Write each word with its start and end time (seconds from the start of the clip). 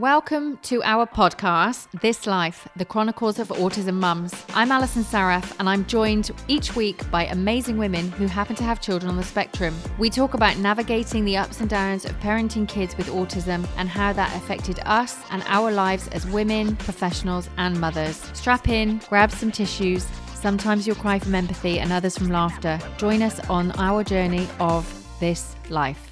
Welcome 0.00 0.56
to 0.62 0.82
our 0.82 1.06
podcast, 1.06 1.88
This 2.00 2.26
Life, 2.26 2.66
the 2.74 2.86
Chronicles 2.86 3.38
of 3.38 3.48
Autism 3.48 3.96
Mums. 3.96 4.32
I'm 4.54 4.72
Alison 4.72 5.04
Saraf, 5.04 5.54
and 5.58 5.68
I'm 5.68 5.84
joined 5.84 6.30
each 6.48 6.74
week 6.74 7.10
by 7.10 7.26
amazing 7.26 7.76
women 7.76 8.10
who 8.12 8.24
happen 8.26 8.56
to 8.56 8.64
have 8.64 8.80
children 8.80 9.10
on 9.10 9.18
the 9.18 9.22
spectrum. 9.22 9.76
We 9.98 10.08
talk 10.08 10.32
about 10.32 10.56
navigating 10.56 11.26
the 11.26 11.36
ups 11.36 11.60
and 11.60 11.68
downs 11.68 12.06
of 12.06 12.18
parenting 12.20 12.66
kids 12.66 12.96
with 12.96 13.08
autism 13.08 13.68
and 13.76 13.90
how 13.90 14.14
that 14.14 14.34
affected 14.34 14.80
us 14.86 15.18
and 15.32 15.42
our 15.46 15.70
lives 15.70 16.08
as 16.08 16.26
women, 16.28 16.76
professionals, 16.76 17.50
and 17.58 17.78
mothers. 17.78 18.16
Strap 18.32 18.70
in, 18.70 19.02
grab 19.10 19.30
some 19.30 19.52
tissues. 19.52 20.06
Sometimes 20.32 20.86
you'll 20.86 20.96
cry 20.96 21.18
from 21.18 21.34
empathy 21.34 21.78
and 21.78 21.92
others 21.92 22.16
from 22.16 22.30
laughter. 22.30 22.78
Join 22.96 23.20
us 23.20 23.38
on 23.50 23.70
our 23.72 24.02
journey 24.02 24.48
of 24.60 24.90
this 25.20 25.54
life. 25.68 26.09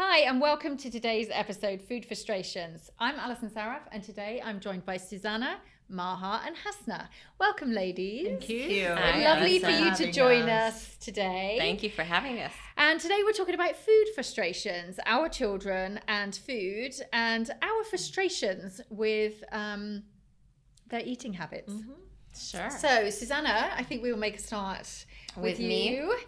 Hi, 0.00 0.18
and 0.20 0.40
welcome 0.40 0.76
to 0.76 0.90
today's 0.92 1.26
episode, 1.32 1.82
Food 1.82 2.06
Frustrations. 2.06 2.88
I'm 3.00 3.16
Alison 3.16 3.50
Saraf, 3.50 3.80
and 3.90 4.00
today 4.00 4.40
I'm 4.44 4.60
joined 4.60 4.86
by 4.86 4.96
Suzana, 4.96 5.56
Maha, 5.88 6.46
and 6.46 6.54
Hasna. 6.54 7.08
Welcome, 7.40 7.72
ladies. 7.72 8.28
Thank 8.28 8.48
you. 8.48 8.90
Hi, 8.90 9.24
Lovely 9.24 9.58
for 9.58 9.70
you 9.70 9.92
to 9.96 10.12
join 10.12 10.48
us. 10.48 10.74
us 10.74 10.96
today. 11.00 11.56
Thank 11.58 11.82
you 11.82 11.90
for 11.90 12.04
having 12.04 12.38
us. 12.38 12.52
And 12.76 13.00
today 13.00 13.22
we're 13.24 13.32
talking 13.32 13.56
about 13.56 13.74
food 13.74 14.04
frustrations, 14.14 15.00
our 15.04 15.28
children 15.28 15.98
and 16.06 16.32
food, 16.32 16.94
and 17.12 17.50
our 17.60 17.82
frustrations 17.90 18.80
with 18.90 19.42
um, 19.50 20.04
their 20.90 21.02
eating 21.04 21.32
habits. 21.32 21.72
Mm-hmm. 21.72 21.90
Sure. 22.38 22.70
So, 22.70 23.08
Suzana, 23.08 23.72
I 23.76 23.82
think 23.82 24.04
we 24.04 24.12
will 24.12 24.20
make 24.20 24.36
a 24.36 24.40
start 24.40 25.06
with, 25.34 25.42
with 25.42 25.60
you. 25.60 25.68
Me. 25.68 26.24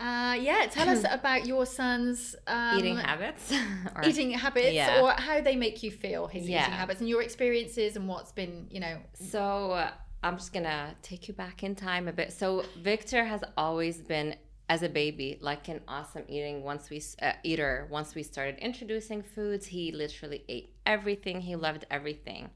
Uh, 0.00 0.34
yeah, 0.40 0.66
tell 0.70 0.88
us 0.88 1.04
about 1.10 1.44
your 1.44 1.66
son's 1.66 2.34
um, 2.46 2.78
eating 2.78 2.96
habits, 2.96 3.52
or, 3.94 4.02
eating 4.02 4.30
habits, 4.30 4.72
yeah. 4.72 5.02
or 5.02 5.12
how 5.12 5.42
they 5.42 5.54
make 5.54 5.82
you 5.82 5.90
feel 5.90 6.26
his 6.26 6.48
yeah. 6.48 6.62
eating 6.62 6.72
habits, 6.72 7.00
and 7.00 7.08
your 7.08 7.20
experiences, 7.20 7.96
and 7.96 8.08
what's 8.08 8.32
been, 8.32 8.66
you 8.70 8.80
know. 8.80 8.96
So 9.12 9.72
uh, 9.72 9.90
I'm 10.22 10.38
just 10.38 10.54
gonna 10.54 10.94
take 11.02 11.28
you 11.28 11.34
back 11.34 11.62
in 11.62 11.74
time 11.74 12.08
a 12.08 12.12
bit. 12.14 12.32
So 12.32 12.64
Victor 12.78 13.24
has 13.26 13.42
always 13.58 13.98
been, 13.98 14.36
as 14.70 14.82
a 14.82 14.88
baby, 14.88 15.38
like 15.42 15.68
an 15.68 15.82
awesome 15.86 16.24
eating. 16.28 16.62
Once 16.62 16.88
we 16.88 17.02
uh, 17.20 17.32
eater, 17.44 17.86
once 17.90 18.14
we 18.14 18.22
started 18.22 18.56
introducing 18.58 19.22
foods, 19.22 19.66
he 19.66 19.92
literally 19.92 20.44
ate 20.48 20.72
everything. 20.86 21.42
He 21.42 21.56
loved 21.56 21.84
everything, 21.90 22.48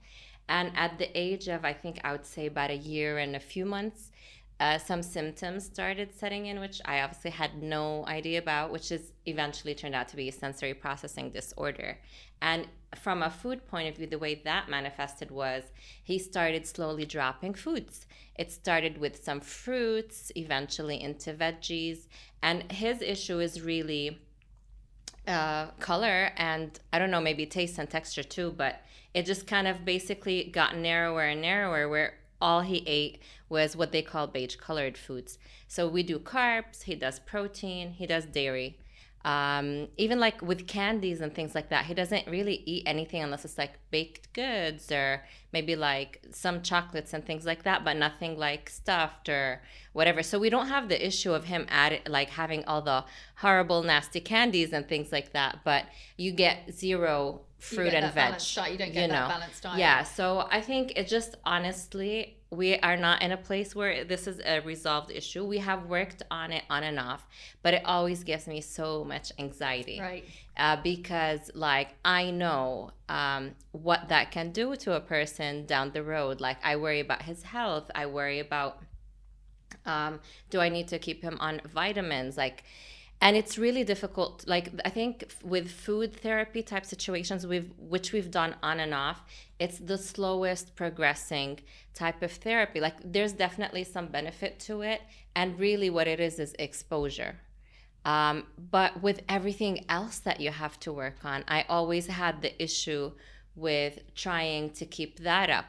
and 0.48 0.72
at 0.76 0.98
the 0.98 1.10
age 1.14 1.48
of, 1.48 1.66
I 1.66 1.74
think 1.74 2.00
I 2.04 2.12
would 2.12 2.24
say 2.24 2.46
about 2.46 2.70
a 2.70 2.76
year 2.76 3.18
and 3.18 3.36
a 3.36 3.40
few 3.40 3.66
months 3.66 4.12
uh, 4.64 4.78
some 4.78 5.02
symptoms 5.02 5.62
started 5.62 6.08
setting 6.18 6.46
in, 6.46 6.58
which 6.58 6.80
I 6.86 7.02
obviously 7.02 7.32
had 7.32 7.62
no 7.62 8.06
idea 8.06 8.38
about, 8.38 8.72
which 8.72 8.90
is 8.90 9.12
eventually 9.26 9.74
turned 9.74 9.94
out 9.94 10.08
to 10.08 10.16
be 10.16 10.30
a 10.30 10.32
sensory 10.32 10.72
processing 10.72 11.28
disorder. 11.28 11.98
And 12.40 12.66
from 12.96 13.22
a 13.22 13.28
food 13.28 13.66
point 13.66 13.90
of 13.90 13.96
view, 13.96 14.06
the 14.06 14.18
way 14.18 14.36
that 14.36 14.70
manifested 14.70 15.30
was 15.30 15.64
he 16.02 16.18
started 16.18 16.66
slowly 16.66 17.04
dropping 17.04 17.52
foods. 17.52 18.06
It 18.36 18.50
started 18.52 18.96
with 18.96 19.22
some 19.22 19.40
fruits, 19.40 20.32
eventually 20.34 20.98
into 20.98 21.34
veggies. 21.34 22.06
And 22.42 22.72
his 22.72 23.02
issue 23.02 23.40
is 23.40 23.60
really 23.60 24.18
uh, 25.28 25.66
color 25.78 26.30
and 26.38 26.80
I 26.90 26.98
don't 26.98 27.10
know, 27.10 27.20
maybe 27.20 27.44
taste 27.44 27.78
and 27.78 27.90
texture 27.90 28.22
too, 28.22 28.54
but 28.56 28.80
it 29.12 29.26
just 29.26 29.46
kind 29.46 29.68
of 29.68 29.84
basically 29.84 30.44
got 30.44 30.74
narrower 30.74 31.24
and 31.24 31.42
narrower 31.42 31.86
where 31.86 32.14
all 32.44 32.60
he 32.60 32.84
ate 32.86 33.18
was 33.48 33.74
what 33.74 33.90
they 33.90 34.02
call 34.02 34.26
beige 34.26 34.56
colored 34.56 34.98
foods. 34.98 35.38
So 35.66 35.88
we 35.88 36.02
do 36.02 36.18
carbs, 36.18 36.82
he 36.82 36.94
does 36.94 37.18
protein, 37.18 37.92
he 37.92 38.06
does 38.06 38.26
dairy. 38.26 38.76
Um, 39.24 39.88
even 39.96 40.20
like 40.20 40.42
with 40.42 40.66
candies 40.66 41.22
and 41.22 41.34
things 41.34 41.54
like 41.54 41.70
that, 41.70 41.86
he 41.86 41.94
doesn't 41.94 42.26
really 42.26 42.62
eat 42.66 42.82
anything 42.86 43.22
unless 43.22 43.44
it's 43.44 43.56
like 43.56 43.78
baked 43.90 44.32
goods 44.34 44.92
or 44.92 45.24
maybe 45.52 45.76
like 45.76 46.20
some 46.30 46.60
chocolates 46.60 47.14
and 47.14 47.24
things 47.24 47.46
like 47.46 47.62
that, 47.62 47.84
but 47.84 47.96
nothing 47.96 48.38
like 48.38 48.68
stuffed 48.68 49.30
or 49.30 49.62
whatever. 49.94 50.22
So 50.22 50.38
we 50.38 50.50
don't 50.50 50.68
have 50.68 50.88
the 50.88 51.06
issue 51.06 51.32
of 51.32 51.44
him 51.44 51.66
at 51.70 52.10
like 52.10 52.28
having 52.30 52.64
all 52.66 52.82
the 52.82 53.04
horrible, 53.36 53.82
nasty 53.82 54.20
candies 54.20 54.72
and 54.72 54.86
things 54.86 55.10
like 55.10 55.32
that. 55.32 55.60
But 55.64 55.86
you 56.18 56.32
get 56.32 56.74
zero 56.74 57.40
fruit 57.58 57.94
and 57.94 58.12
veg. 58.12 58.34
You 58.72 58.78
don't 58.78 58.92
get 58.92 58.94
you 58.94 59.08
know? 59.08 59.14
that 59.14 59.28
balanced 59.28 59.62
diet. 59.62 59.78
Yeah. 59.78 60.02
So 60.02 60.46
I 60.50 60.60
think 60.60 60.92
it 60.96 61.08
just 61.08 61.36
honestly 61.44 62.36
we 62.56 62.76
are 62.78 62.96
not 62.96 63.22
in 63.22 63.32
a 63.32 63.36
place 63.36 63.74
where 63.74 64.04
this 64.04 64.26
is 64.26 64.40
a 64.44 64.60
resolved 64.60 65.10
issue. 65.10 65.44
We 65.44 65.58
have 65.58 65.86
worked 65.86 66.22
on 66.30 66.52
it 66.52 66.64
on 66.70 66.82
and 66.82 66.98
off, 66.98 67.26
but 67.62 67.74
it 67.74 67.82
always 67.84 68.24
gives 68.24 68.46
me 68.46 68.60
so 68.60 69.04
much 69.04 69.32
anxiety. 69.38 70.00
Right. 70.00 70.24
Uh, 70.56 70.76
because, 70.82 71.50
like, 71.54 71.90
I 72.04 72.30
know 72.30 72.92
um, 73.08 73.52
what 73.72 74.08
that 74.08 74.30
can 74.30 74.52
do 74.52 74.76
to 74.76 74.94
a 74.94 75.00
person 75.00 75.66
down 75.66 75.90
the 75.92 76.02
road. 76.02 76.40
Like, 76.40 76.58
I 76.64 76.76
worry 76.76 77.00
about 77.00 77.22
his 77.22 77.42
health. 77.42 77.90
I 77.94 78.06
worry 78.06 78.38
about 78.38 78.82
um, 79.86 80.20
do 80.50 80.60
I 80.60 80.68
need 80.68 80.88
to 80.88 80.98
keep 80.98 81.22
him 81.22 81.36
on 81.40 81.60
vitamins? 81.72 82.36
Like, 82.36 82.64
and 83.20 83.36
it's 83.36 83.56
really 83.56 83.84
difficult 83.84 84.44
like 84.46 84.70
i 84.84 84.90
think 84.90 85.32
with 85.42 85.70
food 85.70 86.14
therapy 86.14 86.62
type 86.62 86.84
situations 86.84 87.46
we've 87.46 87.70
which 87.78 88.12
we've 88.12 88.30
done 88.30 88.54
on 88.62 88.80
and 88.80 88.92
off 88.92 89.22
it's 89.58 89.78
the 89.78 89.96
slowest 89.96 90.74
progressing 90.74 91.60
type 91.94 92.22
of 92.22 92.32
therapy. 92.32 92.80
Like 92.80 92.96
there's 93.04 93.32
definitely 93.32 93.84
some 93.84 94.08
benefit 94.08 94.58
to 94.60 94.82
it 94.82 95.00
and 95.34 95.58
really 95.58 95.90
what 95.90 96.08
it 96.08 96.20
is 96.20 96.38
is 96.38 96.54
exposure. 96.58 97.36
Um, 98.04 98.44
but 98.70 99.02
with 99.02 99.22
everything 99.28 99.86
else 99.88 100.18
that 100.18 100.38
you 100.38 100.50
have 100.50 100.78
to 100.80 100.92
work 100.92 101.24
on 101.24 101.42
i 101.48 101.64
always 101.70 102.06
had 102.06 102.42
the 102.42 102.62
issue 102.62 103.12
with 103.56 104.14
trying 104.14 104.68
to 104.72 104.84
keep 104.84 105.20
that 105.20 105.48
up 105.48 105.64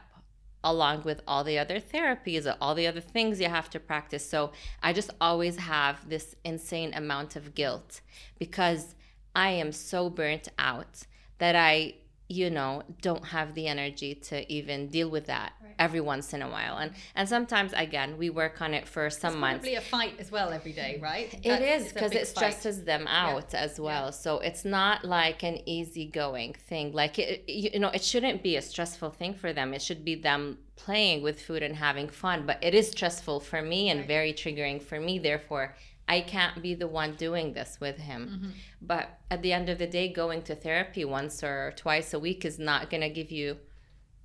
along 0.62 1.02
with 1.02 1.20
all 1.26 1.44
the 1.44 1.58
other 1.58 1.80
therapies, 1.80 2.52
all 2.60 2.74
the 2.74 2.86
other 2.86 3.00
things 3.00 3.40
you 3.40 3.48
have 3.48 3.70
to 3.70 3.80
practice. 3.80 4.28
So 4.28 4.52
I 4.82 4.92
just 4.92 5.10
always 5.20 5.56
have 5.56 6.08
this 6.08 6.34
insane 6.44 6.92
amount 6.94 7.36
of 7.36 7.54
guilt 7.54 8.00
because 8.38 8.94
I 9.34 9.50
am 9.50 9.72
so 9.72 10.10
burnt 10.10 10.48
out 10.58 11.04
that 11.38 11.54
I 11.54 11.94
you 12.28 12.50
know 12.50 12.82
don't 13.02 13.24
have 13.26 13.54
the 13.54 13.68
energy 13.68 14.14
to 14.14 14.50
even 14.52 14.88
deal 14.88 15.08
with 15.08 15.26
that 15.26 15.52
right. 15.62 15.74
every 15.78 16.00
once 16.00 16.34
in 16.34 16.42
a 16.42 16.48
while 16.48 16.76
and 16.78 16.90
and 17.14 17.28
sometimes 17.28 17.72
again 17.76 18.18
we 18.18 18.28
work 18.30 18.60
on 18.60 18.74
it 18.74 18.88
for 18.88 19.08
some 19.08 19.34
it's 19.34 19.40
months 19.40 19.58
probably 19.58 19.74
a 19.76 19.80
fight 19.80 20.14
as 20.18 20.32
well 20.32 20.52
every 20.52 20.72
day 20.72 20.94
mm-hmm. 20.94 21.04
right 21.04 21.34
It 21.34 21.44
That's, 21.44 21.86
is 21.86 21.92
because 21.92 22.12
it 22.12 22.26
stresses 22.26 22.78
fight. 22.78 22.86
them 22.86 23.06
out 23.06 23.50
yeah. 23.52 23.60
as 23.60 23.78
well 23.78 24.06
yeah. 24.06 24.10
so 24.10 24.40
it's 24.40 24.64
not 24.64 25.04
like 25.04 25.44
an 25.44 25.60
easygoing 25.68 26.54
thing 26.54 26.92
like 26.92 27.18
it, 27.18 27.48
you 27.48 27.78
know 27.78 27.90
it 27.90 28.02
shouldn't 28.02 28.42
be 28.42 28.56
a 28.56 28.62
stressful 28.62 29.10
thing 29.10 29.34
for 29.34 29.52
them 29.52 29.72
it 29.72 29.80
should 29.80 30.04
be 30.04 30.16
them 30.16 30.58
playing 30.74 31.22
with 31.22 31.40
food 31.40 31.62
and 31.62 31.76
having 31.76 32.08
fun 32.08 32.44
but 32.44 32.58
it 32.62 32.74
is 32.74 32.90
stressful 32.90 33.38
for 33.38 33.62
me 33.62 33.88
and 33.88 34.00
right. 34.00 34.08
very 34.08 34.32
triggering 34.32 34.82
for 34.82 34.98
me 34.98 35.18
therefore 35.18 35.74
I 36.08 36.20
can't 36.20 36.62
be 36.62 36.74
the 36.74 36.86
one 36.86 37.14
doing 37.16 37.52
this 37.52 37.78
with 37.80 37.98
him. 37.98 38.28
Mm-hmm. 38.28 38.50
But 38.80 39.18
at 39.30 39.42
the 39.42 39.52
end 39.52 39.68
of 39.68 39.78
the 39.78 39.86
day, 39.86 40.12
going 40.12 40.42
to 40.42 40.54
therapy 40.54 41.04
once 41.04 41.42
or 41.42 41.72
twice 41.76 42.14
a 42.14 42.18
week 42.18 42.44
is 42.44 42.58
not 42.58 42.90
going 42.90 43.00
to 43.00 43.10
give 43.10 43.32
you 43.32 43.56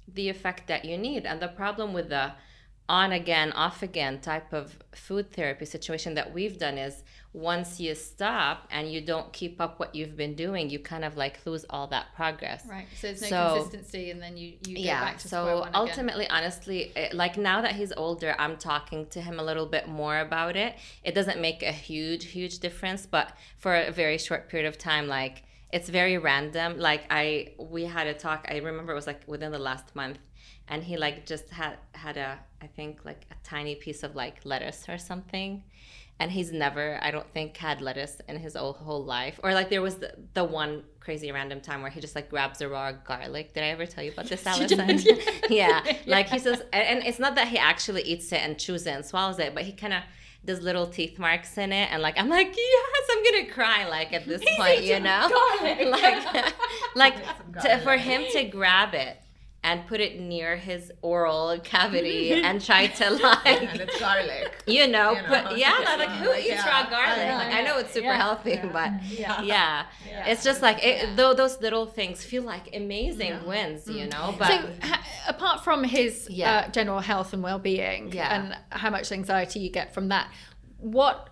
the 0.07 0.29
effect 0.29 0.67
that 0.67 0.85
you 0.85 0.97
need. 0.97 1.25
And 1.25 1.41
the 1.41 1.47
problem 1.47 1.93
with 1.93 2.09
the 2.09 2.33
on 2.89 3.11
again, 3.13 3.51
off 3.53 3.83
again 3.83 4.19
type 4.19 4.51
of 4.51 4.77
food 4.93 5.31
therapy 5.31 5.65
situation 5.65 6.13
that 6.15 6.33
we've 6.33 6.57
done 6.57 6.77
is 6.77 7.03
once 7.33 7.79
you 7.79 7.95
stop 7.95 8.67
and 8.69 8.91
you 8.91 8.99
don't 8.99 9.31
keep 9.31 9.61
up 9.61 9.79
what 9.79 9.95
you've 9.95 10.17
been 10.17 10.35
doing, 10.35 10.69
you 10.69 10.77
kind 10.77 11.05
of 11.05 11.15
like 11.15 11.39
lose 11.45 11.65
all 11.69 11.87
that 11.87 12.07
progress. 12.13 12.65
Right. 12.69 12.85
So 12.99 13.07
there's 13.07 13.21
no 13.21 13.27
so, 13.27 13.53
consistency, 13.61 14.11
and 14.11 14.21
then 14.21 14.35
you 14.35 14.53
you 14.67 14.75
yeah, 14.77 15.01
back 15.01 15.19
to 15.19 15.29
so 15.29 15.67
ultimately, 15.73 16.25
again. 16.25 16.37
honestly, 16.37 16.91
it, 16.95 17.13
like 17.13 17.37
now 17.37 17.61
that 17.61 17.73
he's 17.73 17.93
older, 17.95 18.35
I'm 18.37 18.57
talking 18.57 19.05
to 19.07 19.21
him 19.21 19.39
a 19.39 19.43
little 19.43 19.65
bit 19.65 19.87
more 19.87 20.19
about 20.19 20.57
it. 20.57 20.75
It 21.03 21.15
doesn't 21.15 21.39
make 21.39 21.63
a 21.63 21.71
huge 21.71 22.25
huge 22.25 22.59
difference, 22.59 23.05
but 23.05 23.31
for 23.57 23.75
a 23.75 23.91
very 23.91 24.17
short 24.17 24.49
period 24.49 24.67
of 24.67 24.77
time, 24.77 25.07
like 25.07 25.43
it's 25.71 25.87
very 25.87 26.17
random. 26.17 26.77
Like 26.77 27.03
I 27.09 27.53
we 27.57 27.85
had 27.85 28.07
a 28.07 28.13
talk. 28.13 28.45
I 28.49 28.57
remember 28.57 28.91
it 28.91 28.95
was 28.95 29.07
like 29.07 29.21
within 29.27 29.53
the 29.53 29.59
last 29.59 29.95
month 29.95 30.17
and 30.71 30.83
he 30.83 30.97
like 30.97 31.25
just 31.25 31.49
had 31.49 31.77
had 31.93 32.17
a 32.17 32.39
I 32.61 32.67
think 32.67 33.03
like 33.03 33.25
a 33.29 33.35
tiny 33.43 33.75
piece 33.75 34.03
of 34.03 34.15
like 34.15 34.37
lettuce 34.45 34.87
or 34.89 34.97
something. 34.97 35.63
And 36.19 36.29
he's 36.29 36.51
never, 36.51 36.99
I 37.01 37.09
don't 37.09 37.27
think, 37.33 37.57
had 37.57 37.81
lettuce 37.81 38.21
in 38.27 38.37
his 38.37 38.55
whole, 38.55 38.73
whole 38.73 39.03
life. 39.03 39.39
Or 39.43 39.55
like 39.55 39.71
there 39.71 39.81
was 39.81 39.95
the, 39.95 40.13
the 40.35 40.43
one 40.43 40.83
crazy 40.99 41.31
random 41.31 41.61
time 41.61 41.81
where 41.81 41.89
he 41.89 41.99
just 41.99 42.13
like 42.13 42.29
grabs 42.29 42.61
a 42.61 42.69
raw 42.69 42.91
garlic. 42.91 43.55
Did 43.55 43.63
I 43.63 43.69
ever 43.69 43.87
tell 43.87 44.03
you 44.03 44.11
about 44.11 44.27
this, 44.27 44.45
Alison? 44.51 44.99
yeah. 45.49 45.81
Like 46.05 46.29
he 46.29 46.37
says, 46.37 46.61
and 46.71 47.03
it's 47.03 47.17
not 47.17 47.33
that 47.35 47.47
he 47.47 47.57
actually 47.57 48.03
eats 48.03 48.31
it 48.31 48.41
and 48.41 48.59
chews 48.59 48.85
it 48.85 48.91
and 48.91 49.03
swallows 49.03 49.39
it, 49.39 49.55
but 49.55 49.63
he 49.63 49.71
kind 49.71 49.93
of 49.93 50.03
does 50.45 50.61
little 50.61 50.85
teeth 50.85 51.17
marks 51.17 51.57
in 51.57 51.73
it. 51.73 51.91
And 51.91 52.03
like, 52.03 52.19
I'm 52.19 52.29
like, 52.29 52.55
yes, 52.55 53.09
I'm 53.11 53.23
going 53.23 53.45
to 53.47 53.51
cry 53.51 53.89
like 53.89 54.13
at 54.13 54.27
this 54.27 54.43
he's 54.43 54.57
point, 54.57 54.83
you 54.83 54.99
know? 54.99 55.27
Garlic. 55.27 55.87
like, 55.89 56.53
like 56.95 57.61
to, 57.63 57.79
for 57.79 57.97
him 57.97 58.25
to 58.33 58.43
grab 58.43 58.93
it 58.93 59.17
and 59.63 59.85
put 59.85 59.99
it 59.99 60.19
near 60.19 60.55
his 60.55 60.91
oral 61.03 61.59
cavity 61.63 62.31
and 62.43 62.63
try 62.63 62.87
to 62.87 63.09
like 63.23 63.45
and 63.45 63.81
it's 63.81 63.99
garlic. 63.99 64.63
you 64.67 64.87
know, 64.87 65.11
You 65.11 65.21
know, 65.21 65.27
put 65.43 65.57
yeah, 65.57 65.79
yeah, 65.81 65.95
like 65.97 66.09
who 66.09 66.29
like, 66.29 66.39
eats 66.39 66.49
yeah, 66.49 66.67
raw 66.83 66.89
garlic? 66.89 67.19
I 67.19 67.27
know, 67.29 67.35
like 67.37 67.53
I 67.53 67.61
know 67.61 67.77
it's 67.77 67.93
super 67.93 68.07
yeah, 68.07 68.15
healthy, 68.15 68.59
but 68.73 68.91
Yeah. 69.11 69.85
it's 70.25 70.43
just 70.43 70.61
like 70.61 70.83
it, 70.83 71.15
though 71.15 71.33
those 71.33 71.61
little 71.61 71.85
things 71.85 72.23
feel 72.23 72.43
like 72.43 72.75
amazing 72.75 73.45
wins, 73.45 73.87
you 73.87 74.07
know. 74.07 74.35
But 74.37 74.47
so, 74.61 74.69
ha- 74.81 75.05
apart 75.27 75.63
from 75.63 75.83
his 75.83 76.27
uh, 76.43 76.67
general 76.69 76.99
health 76.99 77.33
and 77.33 77.43
well-being, 77.43 78.17
and 78.17 78.57
how 78.71 78.89
much 78.89 79.11
anxiety 79.11 79.59
you 79.59 79.69
get 79.69 79.93
from 79.93 80.07
that, 80.09 80.27
what? 80.77 81.27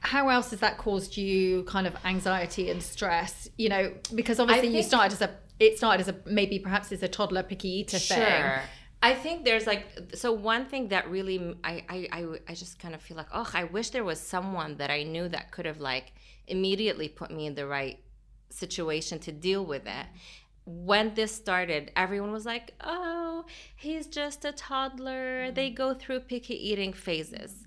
How 0.00 0.28
else 0.28 0.50
has 0.50 0.60
that 0.60 0.78
caused 0.78 1.16
you 1.16 1.64
kind 1.64 1.86
of 1.86 1.94
anxiety 2.04 2.70
and 2.70 2.82
stress? 2.82 3.48
You 3.58 3.68
know, 3.70 3.92
because 4.14 4.38
obviously 4.38 4.68
you 4.76 4.82
started 4.82 5.12
as 5.12 5.20
a 5.22 5.30
it 5.64 5.78
started 5.78 6.00
as 6.00 6.08
a 6.08 6.16
maybe 6.26 6.58
perhaps 6.58 6.92
as 6.92 7.02
a 7.02 7.08
toddler 7.08 7.42
picky 7.42 7.68
eater 7.68 7.98
thing. 7.98 8.18
Sure. 8.18 8.60
I 9.02 9.14
think 9.14 9.44
there's 9.44 9.66
like 9.66 9.86
so 10.14 10.32
one 10.32 10.64
thing 10.66 10.88
that 10.88 11.10
really 11.10 11.56
I 11.62 11.84
I 11.88 12.08
I, 12.12 12.20
I 12.48 12.54
just 12.54 12.78
kind 12.78 12.94
of 12.94 13.02
feel 13.02 13.16
like 13.16 13.28
oh 13.32 13.50
I 13.52 13.64
wish 13.64 13.90
there 13.90 14.04
was 14.04 14.20
someone 14.20 14.76
that 14.78 14.90
I 14.90 15.02
knew 15.02 15.28
that 15.28 15.50
could 15.50 15.66
have 15.66 15.80
like 15.80 16.12
immediately 16.46 17.08
put 17.08 17.30
me 17.30 17.46
in 17.46 17.54
the 17.54 17.66
right 17.66 17.98
situation 18.50 19.18
to 19.20 19.32
deal 19.32 19.64
with 19.64 19.86
it. 19.86 20.06
When 20.66 21.14
this 21.14 21.34
started, 21.34 21.92
everyone 21.94 22.32
was 22.32 22.46
like, 22.46 22.72
"Oh, 22.80 23.44
he's 23.76 24.06
just 24.06 24.46
a 24.46 24.52
toddler. 24.52 25.50
They 25.50 25.70
mm. 25.70 25.74
go 25.74 25.92
through 25.92 26.20
picky 26.20 26.54
eating 26.54 26.94
phases." 26.94 27.63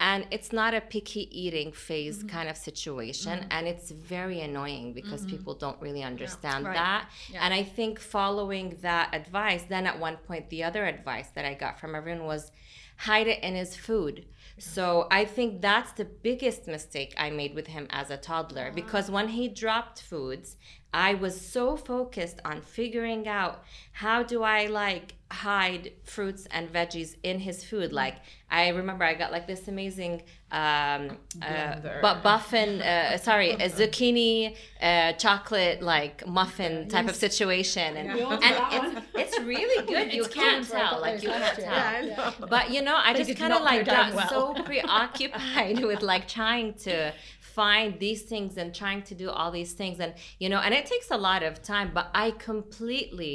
And 0.00 0.26
it's 0.30 0.50
not 0.52 0.72
a 0.72 0.80
picky 0.80 1.28
eating 1.30 1.72
phase 1.72 2.18
mm-hmm. 2.18 2.28
kind 2.28 2.48
of 2.48 2.56
situation. 2.56 3.38
Mm-hmm. 3.38 3.52
And 3.52 3.68
it's 3.68 3.90
very 3.90 4.40
annoying 4.40 4.94
because 4.94 5.20
mm-hmm. 5.20 5.36
people 5.36 5.54
don't 5.54 5.80
really 5.80 6.02
understand 6.02 6.64
Right. 6.64 6.74
that. 6.74 7.10
Yeah. 7.30 7.40
And 7.44 7.52
I 7.52 7.62
think 7.62 8.00
following 8.00 8.78
that 8.80 9.14
advice, 9.14 9.64
then 9.68 9.86
at 9.86 10.00
one 10.00 10.16
point, 10.16 10.48
the 10.48 10.64
other 10.64 10.86
advice 10.86 11.28
that 11.34 11.44
I 11.44 11.54
got 11.54 11.78
from 11.78 11.94
everyone 11.94 12.24
was 12.24 12.50
hide 12.96 13.28
it 13.28 13.42
in 13.42 13.54
his 13.54 13.76
food. 13.76 14.26
So 14.58 15.06
I 15.10 15.24
think 15.24 15.62
that's 15.62 15.92
the 15.92 16.04
biggest 16.04 16.66
mistake 16.66 17.14
I 17.16 17.30
made 17.30 17.54
with 17.54 17.68
him 17.68 17.86
as 17.90 18.10
a 18.10 18.16
toddler 18.16 18.68
ah. 18.70 18.74
because 18.74 19.10
when 19.10 19.28
he 19.28 19.48
dropped 19.48 20.02
foods, 20.02 20.56
I 20.92 21.14
was 21.14 21.40
so 21.40 21.76
focused 21.76 22.40
on 22.44 22.60
figuring 22.62 23.28
out 23.28 23.62
how 23.92 24.22
do 24.22 24.42
I 24.42 24.66
like 24.66 25.14
hide 25.30 25.92
fruits 26.02 26.48
and 26.50 26.72
veggies 26.72 27.14
in 27.22 27.38
his 27.38 27.62
food. 27.64 27.92
Like 27.92 28.16
I 28.50 28.68
remember 28.70 29.04
I 29.04 29.14
got 29.14 29.30
like 29.30 29.46
this 29.46 29.68
amazing 29.68 30.22
um 30.50 31.16
uh, 31.40 31.76
bu- 32.02 32.20
buffin 32.24 32.82
uh, 32.82 33.16
sorry 33.18 33.50
a 33.52 33.68
zucchini 33.78 34.56
uh, 34.82 35.12
chocolate 35.12 35.80
like 35.80 36.26
muffin 36.26 36.88
type 36.88 37.08
of 37.08 37.14
situation. 37.14 37.96
And, 37.96 38.18
Yeah. 38.18 38.40
and 38.42 38.96
it's, 38.96 39.06
it's 39.36 39.38
really 39.44 39.86
good. 39.92 40.12
You 40.12 40.24
can't 40.24 40.66
cool, 40.66 40.76
so 40.76 40.76
I 40.76 40.88
tell. 40.90 41.00
Like 41.00 41.22
you 41.22 41.28
can't 41.28 41.54
tell. 41.60 42.06
Yeah, 42.06 42.32
but 42.48 42.70
you 42.72 42.82
know 42.82 42.96
i 42.96 43.12
They 43.12 43.22
just 43.22 43.38
kind 43.38 43.52
of 43.52 43.62
like 43.62 43.86
got 43.86 44.12
well. 44.14 44.28
so 44.28 44.62
preoccupied 44.64 45.84
with 45.90 46.02
like 46.02 46.26
trying 46.26 46.74
to 46.86 47.12
find 47.60 47.90
these 48.06 48.22
things 48.32 48.52
and 48.60 48.68
trying 48.82 49.02
to 49.10 49.14
do 49.22 49.28
all 49.36 49.50
these 49.58 49.72
things 49.80 49.96
and 50.04 50.12
you 50.42 50.48
know 50.52 50.60
and 50.66 50.72
it 50.80 50.84
takes 50.92 51.08
a 51.18 51.20
lot 51.28 51.42
of 51.48 51.52
time 51.74 51.88
but 51.98 52.06
i 52.24 52.26
completely 52.50 53.34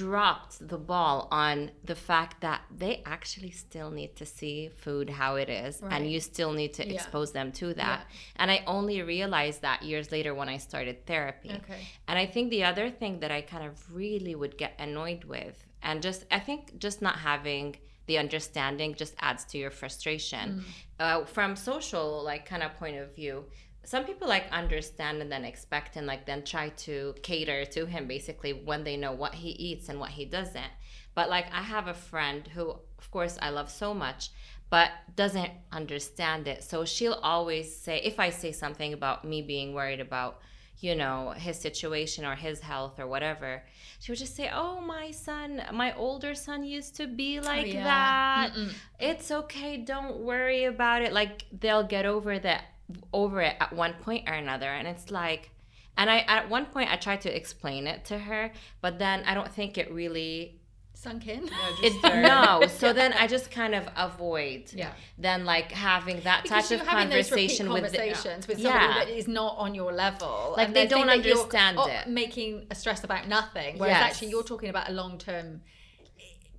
dropped 0.00 0.54
the 0.72 0.78
ball 0.92 1.16
on 1.44 1.56
the 1.90 1.94
fact 2.10 2.34
that 2.46 2.60
they 2.82 2.94
actually 3.16 3.50
still 3.50 3.90
need 3.90 4.12
to 4.20 4.24
see 4.38 4.56
food 4.84 5.06
how 5.10 5.32
it 5.44 5.50
is 5.50 5.74
Right. 5.82 5.92
and 5.94 6.02
you 6.12 6.20
still 6.20 6.52
need 6.60 6.72
to 6.74 6.84
Yeah. 6.86 6.92
expose 6.94 7.30
them 7.38 7.48
to 7.60 7.66
that 7.82 8.00
Yeah. 8.00 8.16
and 8.40 8.48
i 8.50 8.58
only 8.76 8.98
realized 9.14 9.60
that 9.62 9.78
years 9.90 10.06
later 10.14 10.32
when 10.40 10.48
i 10.48 10.58
started 10.68 10.96
therapy 11.12 11.50
Okay. 11.60 11.80
and 12.08 12.16
I 12.24 12.26
think 12.32 12.46
the 12.50 12.64
other 12.70 12.86
thing 13.00 13.14
that 13.22 13.32
I 13.38 13.40
kind 13.52 13.64
of 13.70 13.74
really 14.02 14.34
would 14.40 14.54
get 14.62 14.72
annoyed 14.86 15.22
with, 15.34 15.56
and 15.88 15.94
just 16.08 16.20
I 16.38 16.40
think 16.48 16.60
just 16.86 16.98
not 17.06 17.16
having 17.30 17.66
the 18.06 18.18
understanding 18.18 18.94
just 18.94 19.14
adds 19.20 19.44
to 19.46 19.58
your 19.58 19.70
frustration. 19.70 20.64
Uh, 20.98 21.24
from 21.24 21.56
social 21.56 22.22
like 22.24 22.46
kind 22.46 22.62
of 22.62 22.76
point 22.78 22.96
of 22.96 23.14
view, 23.14 23.44
some 23.84 24.04
people 24.04 24.28
like 24.28 24.44
understand 24.52 25.20
and 25.20 25.30
then 25.30 25.44
expect 25.44 25.96
and 25.96 26.06
like 26.06 26.26
then 26.26 26.44
try 26.44 26.68
to 26.70 27.14
cater 27.22 27.64
to 27.64 27.86
him 27.86 28.06
basically 28.06 28.52
when 28.52 28.84
they 28.84 28.96
know 28.96 29.12
what 29.12 29.34
he 29.34 29.50
eats 29.50 29.88
and 29.88 29.98
what 29.98 30.10
he 30.10 30.24
doesn't. 30.24 30.72
But 31.14 31.28
like 31.28 31.46
I 31.52 31.62
have 31.62 31.88
a 31.88 31.94
friend 31.94 32.46
who, 32.46 32.70
of 32.70 33.10
course, 33.10 33.38
I 33.42 33.50
love 33.50 33.70
so 33.70 33.92
much, 33.92 34.30
but 34.70 34.90
doesn't 35.16 35.50
understand 35.70 36.48
it. 36.48 36.64
So 36.64 36.84
she'll 36.84 37.20
always 37.22 37.74
say, 37.76 38.00
if 38.02 38.18
I 38.18 38.30
say 38.30 38.52
something 38.52 38.92
about 38.92 39.24
me 39.24 39.42
being 39.42 39.74
worried 39.74 40.00
about 40.00 40.40
you 40.82 40.96
know, 40.96 41.30
his 41.36 41.58
situation 41.58 42.24
or 42.24 42.34
his 42.34 42.58
health 42.60 42.98
or 42.98 43.06
whatever, 43.06 43.62
she 44.00 44.10
would 44.10 44.18
just 44.18 44.34
say, 44.34 44.50
Oh, 44.52 44.80
my 44.80 45.12
son, 45.12 45.62
my 45.72 45.94
older 45.94 46.34
son 46.34 46.64
used 46.64 46.96
to 46.96 47.06
be 47.06 47.38
oh, 47.38 47.42
like 47.42 47.72
yeah. 47.72 47.84
that. 47.84 48.52
Mm-mm. 48.52 48.72
It's 48.98 49.30
okay. 49.30 49.76
Don't 49.76 50.18
worry 50.18 50.64
about 50.64 51.02
it. 51.02 51.12
Like 51.12 51.44
they'll 51.52 51.84
get 51.84 52.04
over 52.04 52.36
that, 52.40 52.64
over 53.12 53.40
it 53.40 53.54
at 53.60 53.72
one 53.72 53.94
point 53.94 54.28
or 54.28 54.34
another. 54.34 54.66
And 54.66 54.88
it's 54.88 55.10
like, 55.12 55.50
and 55.96 56.10
I, 56.10 56.24
at 56.26 56.50
one 56.50 56.66
point, 56.66 56.90
I 56.90 56.96
tried 56.96 57.20
to 57.22 57.34
explain 57.34 57.86
it 57.86 58.04
to 58.06 58.18
her, 58.18 58.50
but 58.80 58.98
then 58.98 59.22
I 59.24 59.34
don't 59.34 59.52
think 59.52 59.78
it 59.78 59.92
really 59.92 60.61
Sunk 61.02 61.26
in. 61.26 61.46
Yeah, 61.48 61.70
just 61.80 62.04
it 62.04 62.22
no 62.22 62.66
so 62.68 62.92
then 62.92 63.12
i 63.14 63.26
just 63.26 63.50
kind 63.50 63.74
of 63.74 63.88
avoid 63.96 64.62
Yeah. 64.72 64.92
then 65.18 65.44
like 65.44 65.72
having 65.72 66.20
that 66.20 66.44
Because 66.44 66.68
type 66.68 66.80
of 66.80 66.86
having 66.86 67.08
those 67.10 67.28
conversation 67.28 67.72
with 67.72 67.90
the, 67.90 67.98
conversations 67.98 68.46
with 68.46 68.58
Yeah. 68.60 68.94
that 68.98 69.08
is 69.08 69.26
not 69.26 69.56
on 69.58 69.74
your 69.74 69.92
level, 69.92 70.54
Like, 70.56 70.68
and 70.68 70.76
they 70.76 70.86
don't 70.86 71.08
that 71.08 71.24
you're, 71.24 71.36
understand 71.38 71.78
it. 71.80 72.08
making 72.08 72.66
a 72.70 72.76
stress 72.76 73.02
about 73.02 73.26
nothing. 73.26 73.78
Whereas 73.78 73.96
Yes. 73.96 74.02
actually, 74.12 74.28
you're 74.28 74.44
talking 74.44 74.68
about 74.68 74.88
a 74.88 74.92
long 74.92 75.18
term 75.18 75.62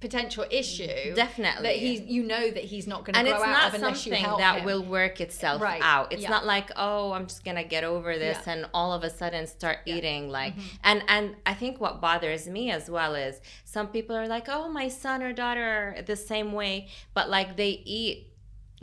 potential 0.07 0.45
issue. 0.51 1.13
Definitely. 1.15 1.63
that 1.67 1.75
he's 1.85 2.01
you 2.15 2.23
know 2.23 2.43
that 2.57 2.65
he's 2.71 2.87
not 2.93 2.99
going 3.05 3.15
to 3.25 3.31
grow 3.31 3.41
out 3.43 3.69
of 3.69 3.73
unless 3.75 4.05
you 4.05 4.11
something 4.11 4.25
help 4.29 4.39
that 4.39 4.55
him. 4.59 4.65
will 4.65 4.83
work 4.83 5.15
itself 5.21 5.61
Right. 5.61 5.81
out 5.81 6.11
it's 6.13 6.23
Yeah. 6.23 6.29
not 6.35 6.45
like 6.45 6.67
oh 6.75 7.13
i'm 7.15 7.25
just 7.31 7.43
gonna 7.47 7.63
get 7.75 7.83
over 7.93 8.11
this 8.25 8.39
Yeah. 8.45 8.53
and 8.53 8.61
all 8.73 8.91
of 8.97 9.01
a 9.03 9.09
sudden 9.09 9.47
start 9.47 9.77
Yeah. 9.85 9.93
Mm-hmm. 9.93 9.97
eating 9.99 10.29
like 10.29 10.53
and 10.83 10.99
and 11.07 11.25
i 11.45 11.53
think 11.61 11.79
what 11.79 11.93
bothers 12.01 12.43
me 12.57 12.63
as 12.71 12.89
well 12.89 13.15
is 13.15 13.39
some 13.63 13.87
people 13.95 14.13
are 14.21 14.27
like 14.27 14.47
oh 14.49 14.67
my 14.79 14.87
son 14.89 15.17
or 15.23 15.31
daughter 15.31 15.95
are 15.97 16.01
the 16.01 16.15
same 16.17 16.51
way 16.51 16.75
but 17.13 17.29
like 17.29 17.55
they 17.55 17.81
eat 17.85 18.27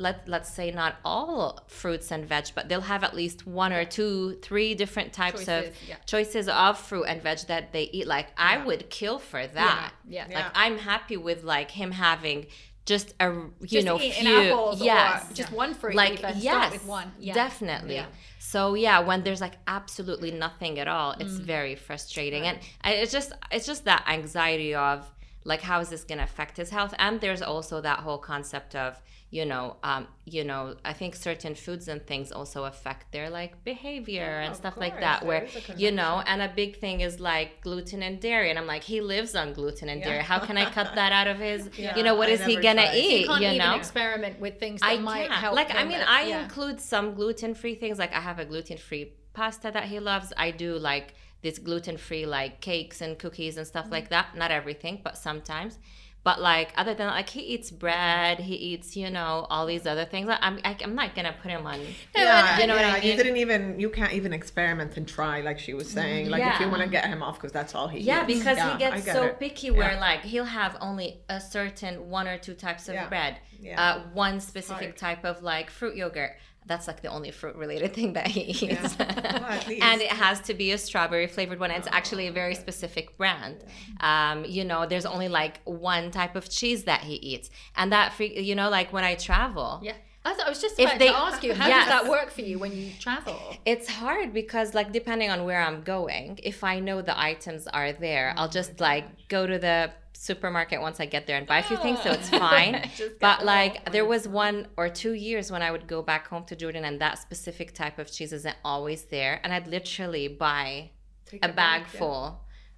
let, 0.01 0.29
let's 0.29 0.51
say 0.59 0.71
not 0.71 0.97
all 1.05 1.61
fruits 1.69 2.11
and 2.11 2.25
veg 2.27 2.47
but 2.55 2.69
they'll 2.69 2.89
have 2.95 3.03
at 3.05 3.15
least 3.15 3.47
one 3.47 3.73
or 3.73 3.85
two 3.85 4.37
three 4.43 4.75
different 4.75 5.13
types 5.13 5.43
of 5.43 5.65
Choices, 5.65 5.89
yeah. 5.89 5.97
choices 6.07 6.49
of 6.49 6.79
fruit 6.79 7.05
and 7.05 7.23
veg 7.23 7.39
that 7.49 7.73
they 7.75 7.85
eat 7.97 8.07
like 8.07 8.29
i 8.37 8.55
would 8.67 8.83
kill 8.91 9.19
for 9.19 9.47
that 9.47 9.93
yeah. 10.09 10.27
Yeah. 10.29 10.37
like 10.39 10.47
i'm 10.55 10.79
happy 10.79 11.17
with 11.17 11.45
like 11.45 11.71
him 11.71 11.91
having 11.93 12.47
just 12.87 13.15
a 13.21 13.27
you 13.31 13.53
Just 13.77 13.87
know 13.87 13.99
few 13.99 14.37
apples 14.51 14.81
yes 14.83 15.31
or 15.31 15.35
just 15.35 15.53
one 15.53 15.75
fruit. 15.75 15.95
like 15.95 16.15
even. 16.19 16.33
yes 16.39 16.43
Start 16.57 16.73
with 16.73 16.87
one. 16.87 17.13
Yeah. 17.21 17.35
definitely 17.35 17.95
Yeah. 17.97 18.07
so 18.39 18.75
yeah 18.75 19.01
when 19.01 19.23
there's 19.23 19.41
like 19.41 19.57
absolutely 19.67 20.31
nothing 20.33 20.79
at 20.79 20.89
all 20.89 21.13
it's 21.21 21.35
Mm. 21.35 21.45
very 21.45 21.75
frustrating 21.77 22.47
and 22.47 22.59
it's 22.85 23.13
just 23.13 23.33
it's 23.53 23.67
just 23.67 23.85
that 23.85 24.03
anxiety 24.09 24.75
of 24.75 24.99
like 25.45 25.61
how 25.63 25.81
is 25.81 25.89
this 25.91 26.05
going 26.05 26.19
to 26.19 26.25
affect 26.25 26.57
his 26.57 26.71
health 26.71 26.93
and 26.99 27.21
there's 27.21 27.43
also 27.43 27.81
that 27.81 28.01
whole 28.01 28.19
concept 28.19 28.75
of 28.75 29.01
you 29.33 29.45
know 29.45 29.77
um 29.85 30.09
you 30.25 30.43
know 30.43 30.75
i 30.85 30.93
think 30.93 31.15
certain 31.15 31.55
foods 31.55 31.87
and 31.87 32.05
things 32.05 32.33
also 32.33 32.65
affect 32.65 33.13
their 33.13 33.31
like 33.31 33.63
behavior 33.63 34.23
Yeah, 34.23 34.41
and 34.43 34.51
of 34.51 34.57
stuff 34.57 34.77
like 34.77 34.99
that 34.99 35.21
there 35.21 35.29
where 35.29 35.43
is 35.45 35.69
a 35.69 35.75
you 35.77 35.93
know 35.93 36.21
and 36.27 36.43
a 36.43 36.49
big 36.63 36.79
thing 36.81 37.01
is 37.01 37.21
like 37.21 37.61
gluten 37.61 38.03
and 38.03 38.19
dairy 38.21 38.51
and 38.51 38.59
i'm 38.59 38.67
like 38.67 38.83
he 38.83 39.01
lives 39.01 39.37
on 39.37 39.53
gluten 39.53 39.89
and 39.89 40.01
Yeah. 40.01 40.09
dairy 40.09 40.23
how 40.25 40.41
can 40.41 40.57
i 40.59 40.67
cut 40.69 40.95
that 41.01 41.13
out 41.13 41.29
of 41.29 41.39
his 41.39 41.71
Yeah, 41.79 41.97
you 41.97 42.03
know 42.03 42.17
what 42.17 42.29
I 42.29 42.33
is 42.33 42.45
he 42.45 42.57
gonna 42.57 42.83
tried. 42.83 42.91
So 42.93 42.97
you 42.99 43.19
eat 43.21 43.27
can't 43.29 43.41
you 43.43 43.47
even 43.49 43.59
know 43.59 43.75
experiment 43.77 44.41
with 44.41 44.59
things 44.59 44.81
that 44.81 44.91
I 44.91 44.99
might 44.99 45.29
can't. 45.29 45.41
help. 45.45 45.55
Like 45.55 45.73
I 45.75 45.85
mean, 45.85 45.99
but- 46.01 46.09
I 46.09 46.21
yeah. 46.27 46.43
include 46.43 46.81
some 46.81 47.15
gluten-free 47.15 47.77
things. 47.77 47.97
Like 48.03 48.13
I 48.13 48.21
have 48.21 48.39
a 48.41 48.45
gluten-free 48.45 49.13
pasta 49.33 49.71
that 49.77 49.85
he 49.93 49.99
loves. 50.01 50.33
I 50.37 50.51
do 50.51 50.71
like 50.91 51.15
this 51.43 51.59
gluten-free 51.59 52.27
like 52.27 52.61
cakes 52.61 53.01
and 53.01 53.19
cookies 53.19 53.57
and 53.59 53.67
stuff 53.67 53.85
Mm-hmm. 53.85 53.93
like 53.99 54.09
that. 54.11 54.37
Not 54.43 54.51
everything, 54.51 55.01
but 55.07 55.17
sometimes. 55.17 55.79
But 56.23 56.39
like 56.41 56.73
other 56.77 56.93
than 56.93 57.07
like 57.07 57.31
he 57.31 57.41
eats 57.41 57.71
bread, 57.71 58.41
he 58.41 58.55
eats 58.55 58.95
you 58.95 59.11
know 59.11 59.47
all 59.49 59.65
these 59.65 59.87
other 59.87 60.05
things. 60.05 60.29
I- 60.29 60.39
I'm 60.43 60.59
I, 60.65 60.77
I'm 60.83 60.95
not 60.95 61.15
gonna 61.15 61.35
put 61.41 61.51
him 61.51 61.67
on. 61.67 61.81
Yeah, 62.15 62.59
you 62.61 62.67
know 62.67 62.77
what 62.77 62.85
I 62.85 63.01
mean? 63.01 63.05
You 63.11 63.17
didn't 63.17 63.39
even 63.39 63.81
you 63.81 63.89
can't 63.89 64.13
even 64.13 64.35
experiment 64.35 64.99
and 64.99 65.09
try 65.09 65.41
like 65.41 65.59
she 65.59 65.73
was 65.73 65.89
saying. 65.91 66.29
Like 66.29 66.43
if 66.45 66.61
you 66.61 66.69
want 66.69 66.83
to 66.83 66.89
get 66.89 67.07
him 67.07 67.23
off 67.23 67.37
because 67.39 67.53
that's 67.53 67.75
all 67.75 67.89
he 67.89 68.01
Yeah, 68.01 68.27
eats. 68.27 68.39
because 68.39 68.59
Yeah, 68.59 68.73
he 68.73 68.79
gets 68.79 69.05
get 69.07 69.15
so 69.17 69.23
it. 69.23 69.41
picky 69.41 69.71
where 69.71 69.93
Yeah. 69.93 70.01
like 70.01 70.21
he'll 70.21 70.45
have 70.45 70.77
only 70.83 71.21
a 71.31 71.41
certain 71.41 72.11
one 72.11 72.29
or 72.29 72.37
two 72.37 72.55
types 72.55 72.89
of 72.89 72.95
Yeah. 72.97 73.09
bread, 73.09 73.39
Yeah. 73.59 73.83
uh, 73.83 74.01
one 74.13 74.41
specific 74.41 74.89
hard. 74.89 74.97
type 74.99 75.25
of 75.25 75.43
like 75.43 75.71
fruit 75.71 75.97
yogurt. 75.97 76.37
That's 76.67 76.87
like 76.87 77.03
the 77.03 77.09
only 77.09 77.31
fruit 77.31 77.57
related 77.57 77.95
thing 77.99 78.13
that 78.13 78.29
he 78.29 78.43
eats. 78.43 78.97
Well, 79.41 79.45
at 79.45 79.69
and 79.71 80.01
it 80.01 80.13
has 80.13 80.41
to 80.43 80.55
be 80.55 80.73
a 80.73 80.79
strawberry 80.79 81.27
flavored 81.27 81.59
one. 81.59 81.71
It's 81.71 81.89
actually 81.91 82.27
a 82.29 82.33
very 82.33 82.55
specific 82.55 83.17
brand. 83.17 83.65
Um, 84.01 84.45
you 84.45 84.65
know, 84.65 84.87
there's 84.87 85.07
only 85.07 85.29
like 85.29 85.61
one 85.65 86.11
type 86.11 86.37
of 86.37 86.49
cheese 86.49 86.85
that 86.85 87.01
he 87.01 87.15
eats. 87.15 87.51
And 87.77 87.93
that, 87.93 88.13
free, 88.13 88.39
you 88.39 88.55
know, 88.55 88.69
like 88.69 88.93
when 88.93 89.05
I 89.05 89.15
travel, 89.15 89.81
Yeah. 89.83 89.95
I, 90.25 90.35
thought, 90.35 90.47
I 90.47 90.49
was 90.51 90.61
just 90.61 90.79
about 90.79 90.99
they- 90.99 91.09
to 91.09 91.17
ask 91.17 91.43
you, 91.43 91.55
how 91.55 91.67
Yes. 91.67 91.89
does 91.89 92.03
that 92.03 92.11
work 92.11 92.31
for 92.31 92.43
you 92.43 92.59
when 92.59 92.77
you 92.77 92.93
travel? 92.99 93.39
It's 93.65 93.89
hard 93.89 94.33
because 94.35 94.75
like 94.75 94.93
depending 94.93 95.31
on 95.31 95.45
where 95.45 95.61
I'm 95.61 95.83
going, 95.83 96.39
if 96.43 96.63
I 96.63 96.79
know 96.81 97.01
the 97.01 97.19
items 97.19 97.67
are 97.67 97.93
there, 97.93 98.35
oh 98.37 98.43
I'll 98.43 98.49
just 98.49 98.81
like 98.81 99.29
go 99.29 99.47
to 99.47 99.59
the 99.59 99.93
supermarket 100.13 100.83
once 100.83 101.01
I 101.01 101.07
get 101.07 101.27
there 101.27 101.39
and 101.39 101.47
buy 101.47 101.61
a 101.61 101.63
few 101.63 101.79
things, 101.79 102.03
so 102.03 102.11
it's 102.11 102.31
ah. 102.33 102.39
fine. 102.39 102.91
But 103.21 103.47
like 103.47 103.91
there 103.91 104.05
was 104.05 104.29
one 104.29 104.69
or 104.77 104.91
two 104.91 105.15
years 105.15 105.51
when 105.51 105.63
I 105.63 105.71
would 105.71 105.87
go 105.87 106.03
back 106.03 106.29
home 106.29 106.45
to 106.47 106.57
Jordan 106.57 106.85
and 106.85 107.01
that 107.01 107.19
specific 107.19 107.73
type 107.73 107.99
of 107.99 108.13
cheese 108.13 108.33
isn't 108.35 108.57
always 108.63 109.05
there, 109.05 109.41
and 109.43 109.55
I'd 109.55 109.69
literally 109.69 110.29
buy 110.29 110.91
Take 111.25 111.43
a 111.43 111.49
bag 111.49 111.85
back, 111.85 111.93
yeah. 111.95 111.99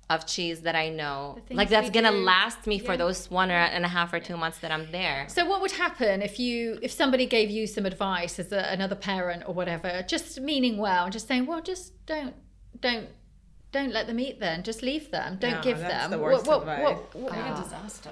Full 0.09 0.17
of 0.17 0.27
cheese 0.27 0.61
that 0.63 0.75
I 0.77 0.89
know 0.91 1.39
like 1.51 1.69
that's 1.71 1.91
gonna 1.91 2.11
do. 2.11 2.17
last 2.19 2.67
me 2.67 2.79
for 2.79 2.97
those 2.97 3.31
one 3.31 3.51
or 3.51 3.55
and 3.55 3.85
a 3.85 3.89
half 3.89 4.13
or 4.13 4.21
two 4.21 4.37
months 4.37 4.59
that 4.59 4.71
I'm 4.71 4.91
there. 4.93 5.27
So 5.29 5.47
what 5.47 5.61
would 5.63 5.73
happen 5.73 6.21
if 6.23 6.39
you 6.39 6.79
if 6.83 6.93
somebody 6.93 7.27
gave 7.27 7.51
you 7.51 7.67
some 7.67 7.87
advice 7.87 8.39
as 8.39 8.53
a, 8.53 8.71
another 8.73 8.95
parent 8.97 9.45
or 9.47 9.55
whatever, 9.55 10.05
just 10.07 10.41
meaning 10.41 10.77
well 10.77 11.05
and 11.05 11.13
just 11.13 11.27
saying, 11.29 11.47
well, 11.47 11.63
just 11.63 12.05
don't 12.07 12.35
don't 12.81 13.09
don't 13.73 13.93
let 13.93 14.07
them 14.07 14.19
eat 14.21 14.39
then, 14.39 14.63
just 14.63 14.83
leave 14.83 15.11
them, 15.11 15.39
don't 15.41 15.53
No, 15.53 15.63
give 15.63 15.79
that's 15.79 16.09
them. 16.09 16.11
the 16.11 16.19
worst 16.19 16.47
what, 16.47 16.59
advice. 16.61 16.83
what, 16.83 17.15
what, 17.15 17.33
Big 17.33 17.43
Ah. 17.43 17.55
a 17.55 17.63
disaster. 17.63 18.11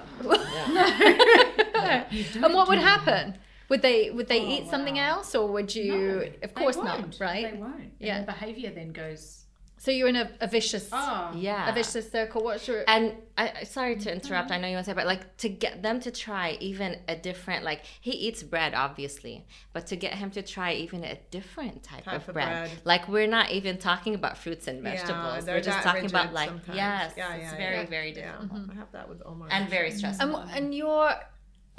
and 2.43 2.53
what 2.53 2.67
would 2.67 2.79
happen? 2.79 3.35
Would 3.69 3.81
they 3.83 4.09
would 4.09 4.27
they 4.27 4.41
Oh, 4.41 4.49
eat 4.49 4.67
something 4.69 4.97
else 4.97 5.35
or 5.35 5.47
would 5.51 5.73
you? 5.75 5.93
No, 5.95 6.25
of 6.43 6.53
course 6.55 6.75
not, 6.77 6.99
won't. 7.01 7.17
right? 7.19 7.51
They 7.53 7.57
won't. 7.59 7.93
Yeah. 7.99 8.17
And 8.17 8.27
the 8.27 8.31
behavior 8.31 8.71
then 8.71 8.91
goes. 8.91 9.40
So 9.83 9.89
you're 9.89 10.09
in 10.09 10.15
a, 10.15 10.29
a 10.39 10.45
vicious 10.45 10.89
Oh, 10.91 11.31
yeah. 11.35 11.67
a 11.67 11.73
vicious 11.73 12.11
circle. 12.11 12.43
What's 12.43 12.67
your 12.67 12.83
And 12.87 13.15
I 13.35 13.51
I- 13.61 13.63
sorry 13.63 13.95
to 13.95 14.13
interrupt. 14.13 14.51
I 14.51 14.59
know 14.59 14.67
you 14.67 14.75
want 14.75 14.85
to 14.85 14.91
say, 14.91 14.93
but 14.95 15.07
like 15.07 15.37
to 15.37 15.49
get 15.49 15.81
them 15.81 15.99
to 16.01 16.11
try 16.11 16.55
even 16.59 16.97
a 17.07 17.15
different 17.15 17.63
like 17.65 17.81
he 17.99 18.11
eats 18.11 18.43
bread 18.43 18.75
obviously, 18.75 19.47
but 19.73 19.87
to 19.87 19.95
get 19.95 20.13
him 20.13 20.29
to 20.37 20.43
try 20.43 20.73
even 20.73 21.03
a 21.03 21.15
different 21.31 21.81
type, 21.81 22.03
Type 22.03 22.21
of, 22.21 22.27
of 22.29 22.33
bread. 22.35 22.69
bread. 22.69 22.81
like 22.85 23.07
we're 23.09 23.25
not 23.25 23.49
even 23.49 23.79
talking 23.79 24.13
about 24.13 24.37
fruits 24.37 24.67
and 24.67 24.83
Yeah, 24.83 24.91
vegetables. 24.91 25.45
they're 25.45 25.55
we're 25.55 25.61
just 25.63 25.81
talking 25.81 26.05
about 26.05 26.31
like 26.31 26.49
sometimes. 26.49 26.75
yes, 26.77 27.13
Yeah, 27.17 27.33
it's 27.37 27.43
yeah, 27.51 27.57
very 27.57 27.75
yeah. 27.77 27.85
very 27.97 28.09
Yeah, 28.15 28.31
difficult 28.37 28.69
I 28.69 28.73
have 28.75 28.91
that 28.91 29.09
with 29.09 29.23
Omar. 29.25 29.47
and 29.49 29.67
very 29.67 29.89
stressful. 29.89 30.35
and, 30.35 30.51
and 30.57 30.75
you're 30.75 31.11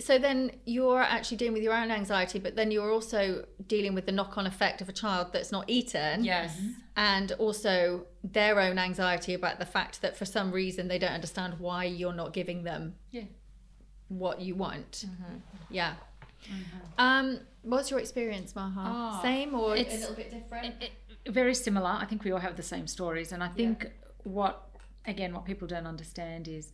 so 0.03 0.19
then 0.19 0.51
you're 0.65 1.01
actually 1.03 1.37
dealing 1.39 1.55
with 1.55 1.63
your 1.63 1.75
own 1.75 1.91
anxiety, 1.91 2.39
but 2.39 2.57
then 2.57 2.71
you're 2.71 2.91
also 2.93 3.45
dealing 3.67 3.95
with 3.95 4.07
the 4.07 4.13
knock-on 4.13 4.47
effect 4.47 4.81
of 4.83 4.89
a 4.89 4.93
child 4.93 5.33
that's 5.33 5.53
not 5.53 5.65
eaten. 5.69 6.25
yes, 6.25 6.61
and 6.97 7.33
also 7.33 8.07
their 8.23 8.61
own 8.61 8.79
anxiety 8.79 9.35
about 9.35 9.59
the 9.59 9.67
fact 9.67 10.03
that 10.03 10.17
for 10.17 10.25
some 10.27 10.53
reason 10.53 10.89
they 10.89 10.99
don't 10.99 11.13
understand 11.13 11.59
why 11.59 11.85
you're 11.85 12.13
not 12.23 12.33
giving 12.33 12.65
them 12.65 12.95
Yeah. 13.11 13.25
what 14.09 14.41
you 14.41 14.55
want. 14.55 15.05
Mm-hmm. 15.07 15.37
Yeah. 15.71 15.95
Um, 16.99 17.41
what's 17.63 17.91
your 17.91 18.01
experience, 18.01 18.55
Maha? 18.55 18.83
Oh, 19.19 19.23
Same 19.23 19.55
or 19.55 19.77
it's, 19.77 19.95
a 19.95 19.99
little 20.01 20.15
bit 20.17 20.31
different? 20.31 20.67
It- 20.83 20.91
it- 21.25 21.33
very 21.33 21.55
similar. 21.55 21.87
I 21.89 22.05
think 22.05 22.25
we 22.25 22.33
all 22.33 22.41
have 22.41 22.57
the 22.57 22.65
same 22.65 22.87
stories, 22.89 23.31
and 23.33 23.43
I 23.45 23.49
think 23.49 23.87
what 24.25 24.69
again 25.07 25.33
what 25.33 25.45
people 25.45 25.69
don't 25.69 25.87
understand 25.87 26.49
is 26.49 26.73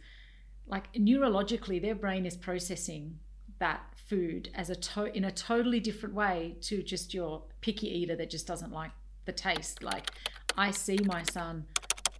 like 0.68 0.92
neurologically 0.92 1.80
their 1.80 1.94
brain 1.94 2.26
is 2.26 2.36
processing 2.36 3.18
that 3.58 3.80
food 4.08 4.50
as 4.54 4.70
a 4.70 4.76
to- 4.76 5.16
in 5.16 5.24
a 5.24 5.32
totally 5.32 5.80
different 5.80 6.14
way 6.14 6.56
to 6.60 6.82
just 6.82 7.12
your 7.12 7.42
picky 7.60 7.88
eater 7.88 8.14
that 8.16 8.30
just 8.30 8.46
doesn't 8.46 8.72
like 8.72 8.92
the 9.24 9.32
taste. 9.32 9.82
Like 9.82 10.10
I 10.56 10.70
see 10.70 10.98
my 11.04 11.22
son 11.24 11.66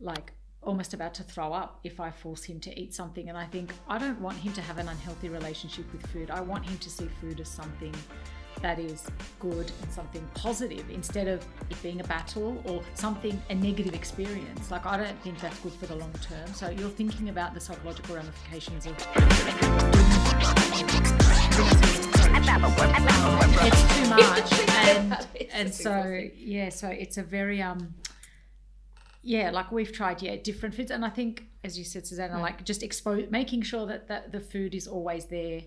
like 0.01 0.33
almost 0.63 0.93
about 0.93 1.15
to 1.15 1.23
throw 1.23 1.53
up 1.53 1.81
if 1.85 2.01
I 2.01 2.11
force 2.11 2.45
him 2.45 2.59
to 2.61 2.81
eat 2.81 2.95
something 2.95 3.29
and 3.29 3.39
I 3.39 3.47
think 3.47 3.73
I 3.89 3.99
don't 3.99 4.21
want 4.21 4.39
him 4.39 4.53
to 4.55 4.61
have 4.61 4.79
an 4.79 4.89
unhealthy 4.89 5.29
relationship 5.29 5.91
with 5.93 6.05
food. 6.09 6.31
I 6.31 6.41
want 6.41 6.67
him 6.67 6.79
to 6.79 6.91
see 6.91 7.09
food 7.21 7.41
as 7.41 7.49
something 7.49 7.95
that 8.63 8.79
is 8.79 9.07
good 9.39 9.71
and 9.83 9.93
something 9.93 10.27
positive 10.35 10.89
instead 10.91 11.29
of 11.29 11.45
it 11.71 11.83
being 11.83 12.01
a 12.01 12.05
battle 12.05 12.61
or 12.67 12.83
something 12.95 13.41
a 13.51 13.55
negative 13.55 13.95
experience. 13.95 14.71
Like 14.71 14.87
i 14.87 14.97
don't 14.97 15.21
think 15.23 15.41
that's 15.41 15.59
good 15.61 15.73
for 15.73 15.87
the 15.87 15.97
long 15.97 16.13
term. 16.21 16.47
So 16.55 16.71
you're 16.71 16.89
thinking 16.89 17.29
about 17.29 17.55
the 17.55 17.61
psychological 17.61 18.17
ramifications 18.17 18.87
of 18.87 18.97
it's 23.61 23.83
too 23.95 24.09
much. 24.09 24.53
And 24.71 25.27
and 25.53 25.75
so 25.75 26.21
yeah 26.37 26.69
so 26.69 26.89
it's 26.89 27.17
a 27.19 27.23
very 27.23 27.63
um 27.63 27.95
yeah 29.23 29.51
like 29.51 29.71
we've 29.73 29.93
tried 29.93 30.23
yeah 30.23 30.37
different 30.37 30.75
foods. 30.75 30.91
And 30.91 31.05
i 31.05 31.11
think 31.11 31.45
as 31.65 31.79
you 31.79 31.85
said 31.85 32.05
Suzana 32.05 32.41
like 32.41 32.65
just 32.65 32.83
expose 32.83 33.31
making 33.31 33.63
sure 33.63 33.87
that, 33.87 34.09
that 34.09 34.33
the 34.33 34.41
food 34.41 34.75
is 34.75 34.87
always 34.87 35.27
there 35.27 35.63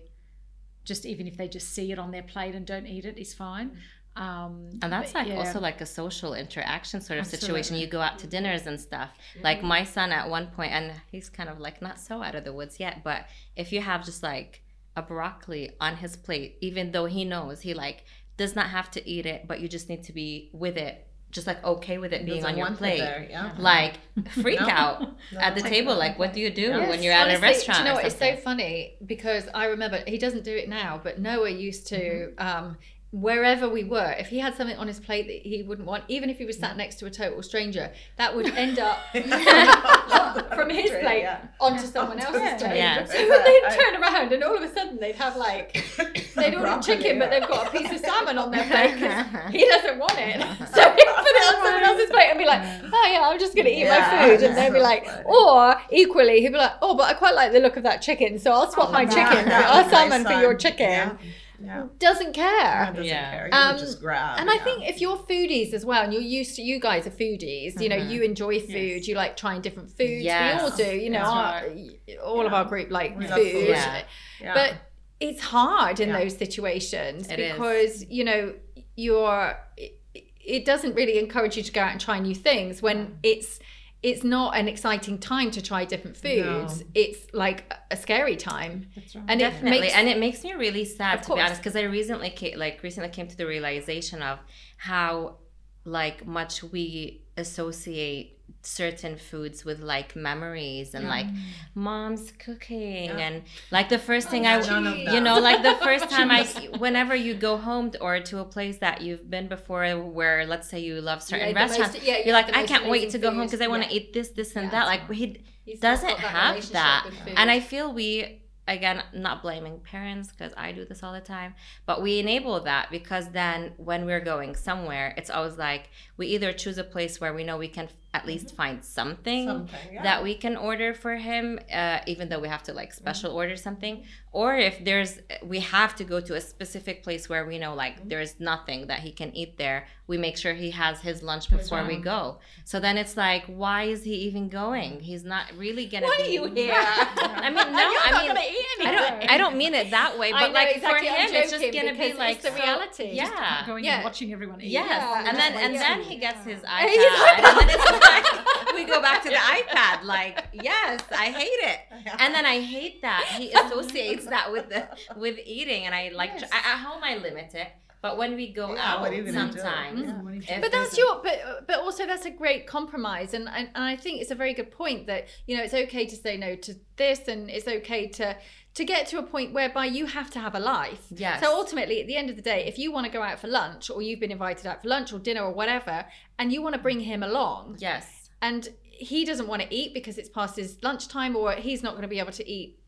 just 0.84 1.06
even 1.06 1.26
if 1.26 1.36
they 1.36 1.48
just 1.48 1.72
see 1.74 1.92
it 1.92 1.98
on 1.98 2.10
their 2.10 2.22
plate 2.22 2.54
and 2.54 2.66
don't 2.66 2.86
eat 2.86 3.04
it 3.04 3.18
is 3.18 3.32
fine 3.34 3.76
um 4.16 4.68
And 4.82 4.92
that's 4.92 5.14
like 5.14 5.28
yeah. 5.28 5.36
also 5.36 5.58
like 5.58 5.80
a 5.80 5.86
social 5.86 6.34
interaction 6.34 7.00
sort 7.00 7.18
of 7.18 7.26
situation. 7.26 7.76
You 7.76 7.86
go 7.86 8.00
out 8.02 8.18
to 8.18 8.26
dinners 8.26 8.66
and 8.66 8.78
stuff. 8.78 9.10
Like 9.42 9.62
my 9.62 9.84
son 9.84 10.12
at 10.12 10.28
one 10.28 10.48
point, 10.48 10.72
and 10.72 10.92
he's 11.10 11.30
kind 11.30 11.48
of 11.48 11.58
like 11.58 11.80
not 11.80 11.98
so 11.98 12.22
out 12.22 12.34
of 12.34 12.44
the 12.44 12.52
woods 12.52 12.78
yet, 12.78 13.02
but 13.02 13.24
if 13.56 13.72
you 13.72 13.80
have 13.80 14.04
just 14.04 14.22
like 14.22 14.62
a 14.96 15.02
broccoli 15.02 15.70
on 15.80 15.96
his 15.96 16.16
plate, 16.16 16.58
even 16.60 16.92
though 16.92 17.06
he 17.06 17.24
knows 17.24 17.62
he 17.62 17.72
like 17.72 18.04
does 18.36 18.54
not 18.54 18.68
have 18.68 18.90
to 18.90 19.08
eat 19.08 19.24
it, 19.24 19.48
but 19.48 19.60
you 19.60 19.68
just 19.68 19.88
need 19.88 20.02
to 20.04 20.12
be 20.12 20.50
with 20.52 20.76
it, 20.76 21.06
just 21.32 21.46
like 21.46 21.62
okay 21.64 21.98
with 21.98 22.12
it 22.12 22.24
being 22.24 22.44
on 22.44 22.56
your 22.56 22.70
plate. 22.72 22.98
there, 23.00 23.26
yeah. 23.28 23.52
Like 23.58 23.94
freak 24.42 24.60
No. 24.60 24.68
out 24.68 25.00
No. 25.32 25.40
at 25.40 25.54
the 25.56 25.62
table. 25.62 25.96
Like 25.96 26.18
what 26.18 26.32
do 26.32 26.40
you 26.40 26.50
do 26.50 26.62
Yes. 26.62 26.88
when 26.88 27.02
you're 27.02 27.12
at 27.14 27.34
a 27.36 27.40
restaurant? 27.40 27.78
Do 27.78 27.82
you 27.84 27.88
know 27.90 27.94
what? 27.96 28.04
It's 28.04 28.18
so 28.18 28.36
funny 28.36 28.94
because 29.04 29.48
I 29.54 29.64
remember 29.66 30.02
he 30.06 30.18
doesn't 30.18 30.44
do 30.44 30.54
it 30.54 30.68
now, 30.68 31.00
but 31.02 31.18
Noah 31.18 31.50
used 31.50 31.86
to. 31.88 31.98
Mm-hmm. 32.36 32.46
Um, 32.64 32.76
Wherever 33.12 33.68
we 33.68 33.84
were, 33.84 34.14
if 34.18 34.28
he 34.28 34.38
had 34.38 34.54
something 34.56 34.76
on 34.78 34.88
his 34.88 34.98
plate 34.98 35.26
that 35.26 35.46
he 35.46 35.62
wouldn't 35.62 35.86
want, 35.86 36.04
even 36.08 36.30
if 36.30 36.38
he 36.38 36.46
was 36.46 36.58
sat 36.58 36.78
next 36.78 36.94
to 37.00 37.04
a 37.06 37.10
total 37.10 37.42
stranger, 37.42 37.92
that 38.16 38.34
would 38.34 38.46
end 38.56 38.78
up 38.78 38.96
from 40.54 40.70
his 40.70 40.88
Tray, 40.90 41.00
plate 41.02 41.20
yeah. 41.22 41.40
onto 41.60 41.84
someone 41.86 42.18
else's 42.18 42.40
Yeah. 42.40 42.56
tray. 42.56 42.76
Yeah. 42.78 43.04
So 43.04 43.12
they'd 43.12 43.76
turn 43.78 44.02
around 44.02 44.32
and 44.32 44.42
all 44.42 44.56
of 44.56 44.62
a 44.62 44.72
sudden 44.72 44.98
they'd 44.98 45.16
have 45.16 45.36
like 45.36 45.74
they'd 46.36 46.54
order 46.54 46.60
Broccoli, 46.60 46.96
chicken, 46.96 47.18
but 47.18 47.28
they've 47.28 47.46
got 47.46 47.66
a 47.66 47.70
piece 47.70 47.92
of 47.92 47.98
salmon 47.98 48.38
on 48.38 48.50
their 48.50 48.64
plate 48.64 48.94
because 48.94 49.52
he 49.52 49.66
doesn't 49.68 49.98
want 49.98 50.14
it. 50.16 50.40
So 50.74 50.80
he'd 50.80 51.06
put 51.06 51.26
it 51.36 51.54
on 51.54 51.64
someone 51.64 51.82
else's 51.84 52.08
plate 52.10 52.28
and 52.30 52.38
be 52.38 52.46
like, 52.46 52.62
"Oh 52.94 53.08
yeah, 53.12 53.28
I'm 53.28 53.38
just 53.38 53.54
gonna 53.54 53.68
eat 53.68 53.80
Yeah. 53.80 53.98
my 54.10 54.26
food," 54.36 54.42
and 54.42 54.56
they'd 54.56 54.72
be 54.72 54.80
like, 54.80 55.06
or 55.26 55.76
equally 55.90 56.40
he'd 56.40 56.52
be 56.52 56.56
like, 56.56 56.72
"Oh, 56.80 56.94
but 56.96 57.10
I 57.10 57.12
quite 57.12 57.34
like 57.34 57.52
the 57.52 57.60
look 57.60 57.76
of 57.76 57.82
that 57.82 58.00
chicken, 58.00 58.38
so 58.38 58.52
I'll 58.52 58.70
swap 58.72 58.90
my 58.90 59.02
Yeah, 59.02 59.08
chicken 59.10 59.44
for 59.44 59.50
yeah, 59.50 59.70
our 59.70 59.82
my 59.84 59.90
salmon 59.90 60.22
for 60.22 60.30
son. 60.30 60.40
your 60.40 60.54
chicken." 60.54 61.18
Yeah. 61.64 61.76
Yeah. 61.78 61.86
Doesn't 61.98 62.32
care. 62.32 62.44
Yeah, 62.44 62.86
doesn't 62.90 63.04
Yeah. 63.04 63.30
care. 63.30 63.46
He 63.46 63.52
Um, 63.52 63.78
just 63.78 64.00
grab. 64.00 64.38
And 64.40 64.50
I 64.50 64.54
yeah. 64.54 64.64
think 64.64 64.88
if 64.88 65.00
you're 65.00 65.16
foodies 65.16 65.72
as 65.72 65.84
well, 65.84 66.02
and 66.02 66.12
you're 66.12 66.22
used 66.22 66.56
to, 66.56 66.62
you 66.62 66.80
guys 66.80 67.06
are 67.06 67.10
foodies, 67.10 67.80
you 67.80 67.88
know, 67.88 67.96
Mm-hmm. 67.96 68.10
you 68.10 68.22
enjoy 68.22 68.60
food, 68.60 68.72
Yes. 69.00 69.08
you 69.08 69.14
like 69.14 69.36
trying 69.36 69.60
different 69.60 69.90
foods. 69.90 70.22
Yes. 70.24 70.60
We 70.60 70.64
all 70.70 70.76
do, 70.76 70.96
you 70.96 71.10
know, 71.10 71.20
That's 71.20 72.16
our, 72.18 72.24
all 72.24 72.46
of 72.46 72.52
our 72.52 72.64
group 72.64 72.90
like 72.90 73.16
We 73.18 73.26
food. 73.26 73.52
food. 73.52 73.68
Yeah. 73.68 74.02
Yeah. 74.40 74.54
But 74.54 74.74
it's 75.20 75.40
hard 75.40 76.00
in 76.00 76.08
Yeah. 76.08 76.18
those 76.20 76.36
situations 76.36 77.28
It 77.28 77.38
is. 77.38 77.52
because, 77.52 78.04
you 78.10 78.24
know, 78.24 78.54
you're, 78.96 79.56
it, 79.76 79.98
it 80.44 80.64
doesn't 80.64 80.94
really 80.94 81.18
encourage 81.18 81.56
you 81.56 81.62
to 81.62 81.72
go 81.72 81.80
out 81.80 81.92
and 81.92 82.00
try 82.00 82.18
new 82.18 82.34
things 82.34 82.82
when 82.82 83.18
it's, 83.22 83.60
it's 84.02 84.24
not 84.24 84.56
an 84.56 84.66
exciting 84.66 85.18
time 85.18 85.50
to 85.52 85.62
try 85.62 85.84
different 85.84 86.16
foods. 86.16 86.80
No. 86.80 86.86
It's 86.94 87.32
like 87.32 87.72
a 87.90 87.96
scary 87.96 88.36
time. 88.36 88.88
That's 88.96 89.14
right. 89.14 89.24
And 89.28 89.40
it 89.40 89.62
makes 89.62 89.94
and 89.94 90.08
it 90.08 90.18
makes 90.18 90.42
me 90.42 90.54
really 90.54 90.84
sad 90.84 91.20
Of 91.20 91.26
to 91.26 91.34
be 91.34 91.40
honest, 91.40 91.60
because 91.60 91.76
I 91.76 91.82
recently 91.82 92.30
came, 92.30 92.58
like 92.58 92.82
recently 92.82 93.10
came 93.10 93.28
to 93.28 93.36
the 93.36 93.46
realization 93.46 94.20
of 94.22 94.40
how 94.76 95.36
like 95.84 96.26
much 96.26 96.62
we 96.64 97.22
associate 97.36 98.40
certain 98.64 99.16
foods 99.16 99.64
with 99.64 99.80
like 99.80 100.14
memories 100.14 100.94
and 100.94 101.08
like 101.08 101.26
mom's 101.74 102.32
cooking 102.38 103.06
Yeah. 103.06 103.18
and 103.18 103.42
like 103.70 103.88
the 103.88 103.98
first 103.98 104.28
thing 104.28 104.46
Oh, 104.46 104.50
I 104.50 104.60
None 104.60 104.86
of 104.86 104.94
geez. 104.94 105.06
that. 105.06 105.14
you 105.14 105.20
know 105.20 105.38
like 105.40 105.62
the 105.62 105.74
first 105.84 106.08
time 106.16 106.30
I 106.30 106.44
whenever 106.78 107.14
you 107.14 107.34
go 107.34 107.56
home 107.56 107.92
or 108.00 108.20
to 108.20 108.38
a 108.38 108.44
place 108.44 108.78
that 108.78 109.00
you've 109.02 109.28
been 109.28 109.48
before 109.48 109.86
where 109.98 110.46
let's 110.46 110.68
say 110.68 110.80
you 110.80 111.00
love 111.00 111.22
certain 111.22 111.48
Yeah, 111.48 111.60
most- 111.66 111.78
restaurants 111.78 112.06
yeah, 112.06 112.18
you 112.18 112.24
you're 112.26 112.34
like 112.34 112.54
I 112.56 112.64
can't 112.64 112.86
wait 112.88 113.10
to 113.10 113.18
go 113.18 113.30
home 113.30 113.44
because 113.46 113.60
I 113.60 113.66
want 113.66 113.84
to 113.84 113.92
eat 113.92 114.12
this 114.12 114.28
this 114.30 114.54
and 114.56 114.70
that 114.70 114.86
like 114.86 115.10
he 115.10 115.44
He's 115.64 115.78
doesn't 115.80 116.18
have 116.18 116.70
that 116.72 117.08
and 117.36 117.48
i 117.48 117.60
feel 117.60 117.92
we 117.92 118.42
again 118.66 119.00
not 119.14 119.42
blaming 119.42 119.78
parents 119.78 120.28
because 120.30 120.52
i 120.56 120.72
do 120.72 120.84
this 120.84 121.04
all 121.04 121.12
the 121.12 121.20
time 121.20 121.54
but 121.86 122.02
we 122.02 122.18
enable 122.18 122.58
that 122.64 122.90
because 122.90 123.30
then 123.30 123.72
when 123.76 124.04
we're 124.04 124.20
going 124.20 124.56
somewhere 124.56 125.14
it's 125.16 125.30
always 125.30 125.56
like 125.58 125.88
we 126.16 126.26
either 126.28 126.52
choose 126.52 126.78
a 126.78 126.84
place 126.84 127.20
where 127.20 127.32
we 127.32 127.44
know 127.44 127.56
we 127.56 127.68
can 127.68 127.88
at 128.14 128.26
least 128.26 128.48
mm-hmm. 128.48 128.56
find 128.56 128.84
something, 128.84 129.46
Something, 129.46 129.94
yeah. 129.94 130.02
that 130.02 130.22
we 130.22 130.34
can 130.34 130.56
order 130.56 130.92
for 130.92 131.16
him, 131.16 131.58
uh, 131.72 132.00
even 132.06 132.28
though 132.28 132.40
we 132.40 132.48
have 132.48 132.62
to 132.64 132.72
like 132.74 132.92
special 132.92 133.30
mm-hmm. 133.30 133.38
order 133.38 133.56
something. 133.56 134.04
Or 134.32 134.54
if 134.54 134.82
there's, 134.84 135.18
we 135.42 135.60
have 135.60 135.94
to 135.96 136.04
go 136.04 136.20
to 136.20 136.34
a 136.34 136.40
specific 136.40 137.02
place 137.02 137.28
where 137.28 137.46
we 137.46 137.58
know 137.58 137.74
like 137.74 137.98
mm-hmm. 137.98 138.08
there's 138.08 138.40
nothing 138.40 138.86
that 138.86 139.00
he 139.00 139.12
can 139.12 139.34
eat 139.36 139.56
there. 139.56 139.86
We 140.06 140.18
make 140.18 140.36
sure 140.36 140.52
he 140.52 140.70
has 140.72 141.00
his 141.00 141.22
lunch 141.22 141.48
before 141.48 141.84
we 141.86 141.96
go. 141.96 142.38
So 142.64 142.80
then 142.80 142.98
it's 142.98 143.16
like, 143.16 143.44
why 143.46 143.84
is 143.84 144.04
he 144.04 144.14
even 144.28 144.48
going? 144.48 145.00
He's 145.00 145.24
not 145.24 145.46
really 145.56 145.86
gonna 145.86 146.06
Why 146.06 146.18
be. 146.18 146.22
are 146.24 146.30
you 146.30 146.54
here? 146.54 146.74
I 146.76 147.48
mean, 147.48 147.72
no, 147.72 147.90
You're 147.90 148.00
I 148.04 148.10
not 148.10 148.22
mean, 148.22 148.28
gonna 148.28 148.40
eat 148.40 148.86
I 148.86 148.92
don't. 148.92 149.30
I 149.30 149.38
don't 149.38 149.56
mean 149.56 149.74
it 149.74 149.90
that 149.90 150.18
way, 150.18 150.32
but 150.32 150.48
know 150.48 150.52
like 150.52 150.76
exactly, 150.76 151.08
for 151.08 151.14
I'm 151.14 151.28
him, 151.28 151.34
it's 151.34 151.50
just 151.50 151.64
gonna 151.72 151.94
be 151.94 152.12
like 152.14 152.36
it's 152.36 152.44
the 152.44 152.50
so- 152.50 152.62
reality. 152.62 153.10
Yeah. 153.12 153.66
Going 153.66 153.84
Yeah. 153.84 153.96
and 153.96 154.04
watching 154.04 154.32
everyone 154.32 154.60
eat. 154.60 154.68
Yes, 154.68 154.86
Yeah, 154.88 155.28
and 155.28 155.38
then 155.38 155.52
and 155.54 155.74
like- 155.74 155.82
then 155.82 156.02
he 156.02 156.16
gets 156.18 156.44
his 156.44 156.52
His 156.52 156.62
iPad, 156.62 157.38
and 157.38 157.44
then 157.44 157.68
it's 157.70 158.01
like 158.10 158.74
we 158.74 158.84
go 158.84 159.00
back 159.00 159.22
to 159.22 159.28
the 159.28 159.36
iPad. 159.36 160.02
Like, 160.04 160.44
yes, 160.52 161.00
I 161.12 161.26
hate 161.30 161.48
it, 161.72 161.78
and 162.18 162.34
then 162.34 162.44
I 162.46 162.60
hate 162.60 163.02
that 163.02 163.24
he 163.38 163.52
associates 163.60 164.26
that 164.26 164.50
with 164.52 164.68
the 164.68 164.88
with 165.16 165.38
eating, 165.44 165.84
and 165.86 165.94
I 165.94 166.10
like 166.14 166.30
Yes. 166.36 166.50
I, 166.52 166.58
at 166.72 166.78
home 166.78 167.02
I 167.04 167.16
limit 167.16 167.54
it, 167.54 167.68
but 168.02 168.18
when 168.18 168.34
we 168.34 168.52
go 168.52 168.74
Yeah, 168.74 168.82
out 168.94 169.00
what 169.00 169.12
are 169.12 169.14
you 169.14 169.22
gonna 169.24 169.50
do? 169.52 169.58
sometimes, 169.58 170.24
when 170.24 170.40
he- 170.40 170.60
but 170.60 170.70
that's 170.72 170.98
your 170.98 171.20
but 171.22 171.66
but 171.68 171.78
also 171.78 172.04
that's 172.06 172.26
a 172.26 172.30
great 172.30 172.66
compromise 172.66 173.32
and, 173.32 173.48
and 173.48 173.68
and 173.74 173.84
i 173.84 173.96
think 173.96 174.20
it's 174.20 174.30
a 174.30 174.34
very 174.34 174.54
good 174.54 174.70
point 174.70 175.06
that 175.06 175.28
you 175.46 175.56
know 175.56 175.62
it's 175.62 175.74
okay 175.74 176.04
to 176.06 176.16
say 176.16 176.36
no 176.36 176.54
to 176.56 176.74
this 176.96 177.20
and 177.28 177.48
it's 177.48 177.66
okay 177.68 178.06
to 178.08 178.36
to 178.74 178.84
get 178.84 179.06
to 179.06 179.18
a 179.18 179.22
point 179.22 179.52
whereby 179.52 179.84
you 179.84 180.06
have 180.06 180.30
to 180.30 180.38
have 180.40 180.54
a 180.54 180.60
life 180.60 181.04
Yes. 181.10 181.40
so 181.42 181.48
ultimately 181.54 182.00
at 182.00 182.06
the 182.06 182.16
end 182.16 182.28
of 182.30 182.36
the 182.36 182.42
day 182.42 182.64
if 182.66 182.78
you 182.78 182.90
want 182.92 183.06
to 183.06 183.12
go 183.12 183.22
out 183.22 183.38
for 183.38 183.48
lunch 183.48 183.88
or 183.90 184.02
you've 184.02 184.20
been 184.20 184.32
invited 184.32 184.66
out 184.66 184.82
for 184.82 184.88
lunch 184.88 185.12
or 185.12 185.18
dinner 185.18 185.42
or 185.42 185.52
whatever 185.52 186.04
and 186.38 186.52
you 186.52 186.60
want 186.62 186.74
to 186.74 186.80
bring 186.80 187.00
him 187.00 187.22
along 187.22 187.76
yes, 187.78 188.30
and 188.40 188.68
he 188.90 189.24
doesn't 189.24 189.48
want 189.48 189.60
to 189.62 189.68
eat 189.74 189.92
because 189.94 190.16
it's 190.18 190.28
past 190.28 190.56
his 190.56 190.78
lunchtime 190.82 191.34
or 191.36 191.52
he's 191.52 191.82
not 191.82 191.92
going 191.92 192.02
to 192.02 192.08
be 192.08 192.18
able 192.18 192.32
to 192.32 192.48
eat 192.48 192.78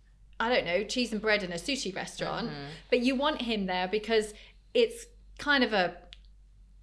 i 0.41 0.49
don't 0.53 0.65
know 0.65 0.83
cheese 0.85 1.13
and 1.13 1.21
bread 1.21 1.43
in 1.43 1.53
a 1.53 1.57
sushi 1.57 1.95
restaurant 1.95 2.49
Mm-hmm. 2.49 2.71
but 2.91 3.01
you 3.01 3.15
want 3.15 3.43
him 3.43 3.67
there 3.67 3.87
because 3.89 4.33
it's 4.75 5.07
kind 5.39 5.65
of 5.65 5.73
a 5.73 5.97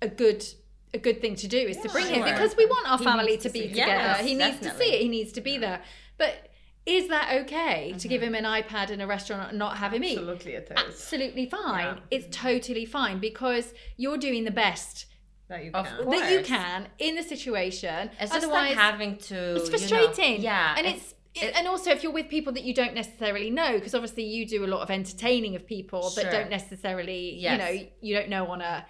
a 0.01 0.07
good 0.07 0.45
a 0.93 0.97
good 0.97 1.21
thing 1.21 1.35
to 1.35 1.47
do 1.47 1.57
is 1.57 1.77
to 1.77 1.89
bring 1.89 2.07
him 2.07 2.23
because 2.23 2.55
we 2.57 2.65
want 2.65 2.89
our 2.89 2.97
He 2.97 3.03
family 3.05 3.37
to 3.37 3.43
to 3.43 3.49
be 3.49 3.67
together. 3.69 3.91
Yes, 3.91 4.25
he 4.25 4.33
needs 4.33 4.59
to 4.59 4.75
see 4.77 4.93
it. 4.93 5.01
He 5.01 5.07
needs 5.07 5.31
to 5.33 5.41
be 5.41 5.57
there. 5.57 5.81
But 6.17 6.49
is 6.85 7.09
that 7.09 7.41
okay 7.43 7.93
to 7.99 8.07
give 8.07 8.21
mm-hmm. 8.21 8.35
him 8.35 8.45
an 8.45 8.63
ipad 8.63 8.89
in 8.89 9.01
a 9.01 9.07
restaurant 9.07 9.49
and 9.49 9.59
not 9.59 9.77
have 9.77 9.93
him 9.93 10.03
eat? 10.03 10.17
Absolutely, 10.17 10.53
it 10.53 10.71
is. 10.71 10.77
absolutely 10.77 11.45
fine. 11.45 11.85
Yeah. 11.85 11.97
it's 12.09 12.25
mm-hmm. 12.25 12.47
totally 12.47 12.85
fine 12.85 13.19
because 13.19 13.73
you're 13.97 14.17
doing 14.17 14.43
the 14.43 14.51
best 14.51 15.05
That 15.47 15.63
you 15.63 15.71
can. 15.71 15.85
course. 15.85 16.19
that 16.19 16.31
you 16.31 16.43
can 16.43 16.87
in 16.97 17.15
the 17.15 17.23
situation. 17.23 18.09
It's 18.19 18.31
just 18.31 18.45
Otherwise- 18.45 18.75
like 18.75 18.77
having 18.77 19.17
to. 19.17 19.55
it's 19.55 19.65
you 19.65 19.71
know- 19.71 19.77
frustrating. 19.77 20.41
yeah, 20.41 20.75
and 20.77 20.87
it's, 20.87 21.13
it, 21.35 21.53
and 21.55 21.67
also 21.67 21.91
if 21.91 22.03
you're 22.03 22.11
with 22.11 22.27
people 22.27 22.51
that 22.53 22.63
you 22.63 22.73
don't 22.73 22.93
necessarily 22.93 23.49
know 23.49 23.73
because 23.73 23.95
obviously 23.95 24.23
you 24.23 24.45
do 24.45 24.65
a 24.65 24.67
lot 24.67 24.81
of 24.81 24.89
entertaining 24.91 25.55
of 25.55 25.65
people 25.65 26.09
that 26.11 26.31
don't 26.31 26.49
necessarily 26.49 27.35
Yes. 27.39 27.51
you 27.51 27.57
know 27.57 27.87
you 28.01 28.15
don't 28.15 28.29
know 28.29 28.47
on 28.47 28.61
a 28.61 28.85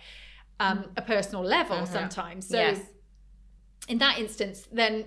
um, 0.59 0.85
a 0.97 1.01
personal 1.01 1.43
level 1.43 1.77
Mhm. 1.77 1.87
sometimes 1.87 2.47
so 2.47 2.57
yes. 2.57 2.79
in 3.87 3.97
that 3.99 4.19
instance 4.19 4.67
then 4.71 5.05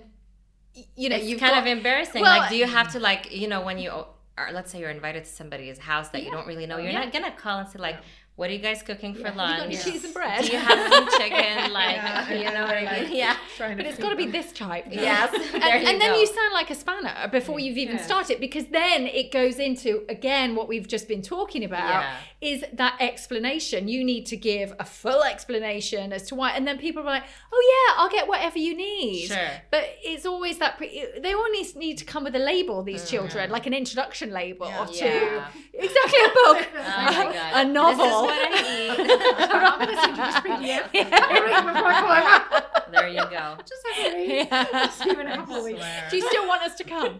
you 0.95 1.09
know 1.09 1.15
you've 1.15 1.39
kind 1.39 1.53
got, 1.53 1.61
of 1.61 1.67
embarrassing. 1.67 2.21
Well, 2.21 2.39
like, 2.39 2.49
do 2.49 2.57
you 2.57 2.65
have 2.67 2.91
to 2.93 2.99
like 2.99 3.31
you 3.31 3.47
know 3.47 3.61
when 3.61 3.77
you 3.77 3.91
are 4.37 4.51
let's 4.51 4.71
say 4.71 4.79
you're 4.79 4.89
invited 4.89 5.23
to 5.23 5.29
somebody's 5.29 5.77
house 5.77 6.09
that 6.09 6.23
you 6.23 6.31
don't 6.31 6.45
really 6.45 6.65
know, 6.65 6.77
you're 6.77 6.91
Yeah. 6.91 7.05
not 7.05 7.13
gonna 7.13 7.31
call 7.31 7.59
and 7.59 7.69
say 7.69 7.79
like, 7.79 7.97
"What 8.35 8.49
are 8.49 8.53
you 8.53 8.59
guys 8.59 8.81
cooking 8.81 9.13
for 9.13 9.19
you 9.19 9.25
got 9.25 9.37
lunch? 9.37 9.63
any 9.63 9.77
cheese 9.77 10.03
and 10.03 10.13
bread 10.13 10.43
Do 10.43 10.51
you 10.51 10.57
have 10.59 10.91
some 10.93 11.07
chicken? 11.19 11.71
Like, 11.71 11.95
Yeah, 11.95 12.33
you 12.33 12.43
know 12.53 12.63
what 12.63 12.75
I 12.77 13.01
mean? 13.03 13.15
Yeah. 13.15 13.37
But 13.57 13.79
it's 13.85 13.97
got 13.97 14.09
to 14.09 14.15
be 14.15 14.25
this 14.27 14.51
type 14.51 14.85
Yes. 14.91 15.33
and, 15.53 15.63
there 15.63 15.77
you 15.77 15.87
and 15.87 16.01
then 16.01 16.11
go. 16.13 16.19
you 16.19 16.27
sound 16.27 16.53
like 16.53 16.69
a 16.69 16.75
spanner 16.75 17.29
before 17.31 17.59
you've 17.59 17.77
even 17.77 17.95
Yeah. 17.97 18.01
started 18.05 18.39
because 18.39 18.65
then 18.67 19.07
it 19.07 19.31
goes 19.31 19.57
into 19.59 20.03
again 20.09 20.55
what 20.55 20.67
we've 20.67 20.87
just 20.87 21.07
been 21.07 21.21
talking 21.21 21.63
about 21.63 22.03
Yeah. 22.03 22.15
is 22.41 22.63
that 22.73 22.97
explanation 22.99 23.87
you 23.87 24.03
need 24.03 24.25
to 24.27 24.37
give 24.37 24.73
a 24.79 24.85
full 24.85 25.23
explanation 25.23 26.11
as 26.11 26.23
to 26.27 26.35
why 26.35 26.51
and 26.51 26.67
then 26.67 26.77
people 26.77 27.01
are 27.03 27.05
like 27.05 27.23
oh 27.53 27.61
yeah 27.73 28.01
i'll 28.01 28.09
get 28.09 28.27
whatever 28.27 28.59
you 28.59 28.75
need 28.75 29.27
Sure. 29.27 29.49
but 29.71 29.83
it's 30.03 30.25
always 30.25 30.57
that 30.59 30.77
pre- 30.77 31.07
they 31.19 31.33
always 31.33 31.75
need 31.75 31.97
to 31.99 32.05
come 32.05 32.23
with 32.25 32.35
a 32.35 32.39
label 32.39 32.83
these 32.83 33.01
mm-hmm. 33.01 33.15
children 33.15 33.49
like 33.49 33.65
an 33.65 33.73
introduction 33.73 34.31
label 34.31 34.67
Yeah. 34.67 34.85
to 34.85 35.05
Yeah. 35.05 35.47
exactly 35.73 36.19
a 36.25 36.31
book 36.43 36.67
Oh 36.75 37.51
a 37.61 37.63
novel 37.65 38.05
This 38.05 38.13
is 38.15 38.24
what 38.25 38.37
I 38.37 38.49
eat. 38.51 38.99
I'm 39.39 39.79
going 39.79 39.95
to 39.95 40.01
send 40.01 40.17
you 40.17 40.23
this 40.23 40.35
PDF. 40.41 40.91
Before 40.91 41.87
I 41.87 42.01
come 42.01 42.81
over. 42.81 42.91
there 42.91 43.07
you 43.09 43.21
go. 43.29 43.57
Just 43.65 43.81
have 43.93 44.13
a 44.13 44.15
read. 44.15 44.47
Yeah. 44.51 44.89
See 44.89 45.09
you 45.09 45.19
a 45.19 45.35
couple 45.35 45.55
of 45.55 45.63
weeks. 45.63 45.85
Do 46.09 46.17
you 46.17 46.27
still 46.29 46.47
want 46.47 46.63
us 46.63 46.75
to 46.75 46.83
come 46.83 47.19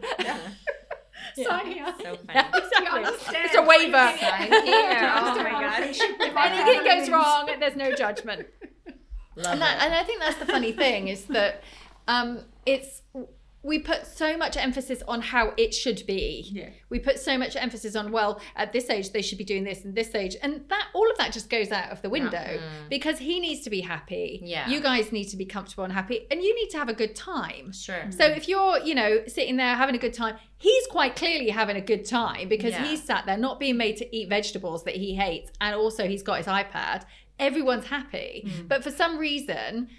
Sign 1.44 1.66
here. 1.66 1.86
So 2.02 2.16
funny. 2.16 2.20
yeah, 2.34 2.48
exactly 2.54 3.04
understand. 3.04 3.38
it's 3.46 3.56
a 3.56 3.62
waiver 3.62 3.92
Sign 3.92 4.48
here. 4.48 5.12
Oh 5.18 5.36
my 5.44 5.52
our 5.52 5.62
god. 5.62 5.84
if 5.84 6.36
anything 6.38 6.84
goes 6.86 7.10
wrong 7.10 7.50
there's 7.60 7.76
no 7.76 7.94
judgment 7.94 8.48
Love 9.36 9.54
and, 9.54 9.62
that, 9.62 9.82
it. 9.82 9.86
and 9.86 9.94
I 9.94 10.04
think 10.04 10.22
that's 10.22 10.38
the 10.38 10.46
funny 10.46 10.72
thing 10.72 11.10
is 11.10 11.26
that 11.26 11.62
um, 12.08 12.42
it's 12.66 13.02
we 13.66 13.80
put 13.80 14.06
so 14.06 14.38
much 14.38 14.56
emphasis 14.58 15.02
on 15.08 15.22
how 15.22 15.52
it 15.58 15.74
should 15.74 16.06
be. 16.06 16.48
Yeah. 16.52 16.70
We 16.90 17.00
put 17.00 17.20
so 17.20 17.36
much 17.36 17.56
emphasis 17.56 17.96
on 17.96 18.12
well, 18.12 18.40
at 18.56 18.72
this 18.72 18.92
age 18.92 19.12
they 19.12 19.24
should 19.24 19.40
be 19.40 19.44
doing 19.44 19.64
this 19.64 19.84
and 19.84 19.96
this 19.96 20.14
age, 20.14 20.38
and 20.44 20.64
that 20.70 20.88
all 20.94 21.10
of 21.10 21.18
that 21.18 21.34
just 21.34 21.50
goes 21.50 21.72
out 21.72 21.92
of 21.92 22.00
the 22.04 22.10
window 22.10 22.38
mm. 22.38 22.90
because 22.92 23.18
he 23.18 23.40
needs 23.40 23.62
to 23.62 23.72
be 23.72 23.82
happy. 23.82 24.40
Yeah. 24.44 24.70
You 24.70 24.82
guys 24.82 25.12
need 25.12 25.26
to 25.26 25.38
be 25.38 25.46
comfortable 25.46 25.84
and 25.84 25.92
happy, 25.92 26.28
and 26.30 26.44
you 26.44 26.54
need 26.54 26.70
to 26.70 26.78
have 26.78 26.90
a 26.90 26.94
good 26.94 27.16
time. 27.16 27.72
Sure. 27.72 28.06
So 28.12 28.26
if 28.26 28.48
you're, 28.48 28.78
you 28.82 28.94
know, 28.94 29.22
sitting 29.26 29.58
there 29.58 29.76
having 29.76 29.96
a 29.96 30.00
good 30.00 30.14
time, 30.14 30.36
he's 30.58 30.86
quite 30.88 31.16
clearly 31.16 31.50
having 31.50 31.76
a 31.76 31.82
good 31.82 32.06
time 32.06 32.48
because 32.48 32.74
Yeah. 32.74 32.86
he's 32.86 33.02
sat 33.02 33.26
there 33.26 33.38
not 33.38 33.60
being 33.60 33.78
made 33.78 33.98
to 33.98 34.16
eat 34.16 34.30
vegetables 34.30 34.84
that 34.84 34.96
he 34.96 35.16
hates, 35.16 35.52
and 35.60 35.74
also 35.76 36.08
he's 36.08 36.22
got 36.22 36.38
his 36.38 36.46
iPad. 36.46 37.04
Everyone's 37.40 37.88
happy, 37.88 38.48
mm. 38.48 38.68
but 38.68 38.84
for 38.84 38.92
some 38.92 39.18
reason, 39.18 39.90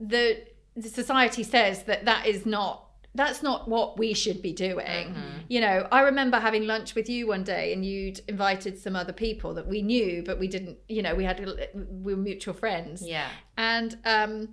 the 0.00 0.53
the 0.76 0.88
society 0.88 1.42
says 1.42 1.84
that 1.84 2.04
that 2.04 2.26
is 2.26 2.46
not 2.46 2.84
that's 3.16 3.44
not 3.44 3.68
what 3.68 3.96
we 3.96 4.12
should 4.12 4.42
be 4.42 4.52
doing. 4.52 5.14
You 5.48 5.60
know, 5.60 5.86
I 5.92 6.00
remember 6.00 6.40
having 6.40 6.66
lunch 6.66 6.96
with 6.96 7.08
you 7.08 7.28
one 7.28 7.44
day 7.44 7.72
and 7.72 7.86
you'd 7.86 8.20
invited 8.26 8.76
some 8.76 8.96
other 8.96 9.12
people 9.12 9.54
that 9.54 9.68
we 9.68 9.82
knew, 9.82 10.24
but 10.26 10.40
we 10.40 10.48
didn't, 10.48 10.78
you 10.88 11.00
know, 11.00 11.14
we 11.14 11.22
had, 11.22 11.38
we 11.74 12.14
were 12.14 12.20
mutual 12.20 12.54
friends. 12.54 13.02
Yeah. 13.06 13.28
And 13.56 13.96
um, 14.04 14.48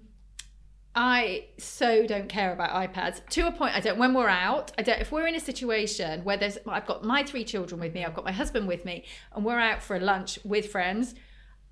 I 0.93 1.45
so 1.57 2.05
don't 2.05 2.29
care 2.29 2.53
about 2.53 2.69
iPads 2.71 3.25
to 3.29 3.47
a 3.47 3.51
point. 3.51 3.75
I 3.75 3.79
don't. 3.79 3.97
When 3.97 4.13
we're 4.13 4.27
out, 4.27 4.73
I 4.77 4.81
don't. 4.81 4.99
If 4.99 5.11
we're 5.11 5.25
in 5.25 5.35
a 5.35 5.39
situation 5.39 6.23
where 6.23 6.35
there's, 6.37 6.57
I've 6.67 6.85
got 6.85 7.03
my 7.03 7.23
three 7.23 7.45
children 7.45 7.79
with 7.79 7.93
me, 7.93 8.03
I've 8.03 8.13
got 8.13 8.25
my 8.25 8.31
husband 8.33 8.67
with 8.67 8.83
me, 8.83 9.05
and 9.33 9.45
we're 9.45 9.59
out 9.59 9.81
for 9.81 9.95
a 9.95 9.99
lunch 10.01 10.37
with 10.43 10.69
friends. 10.69 11.15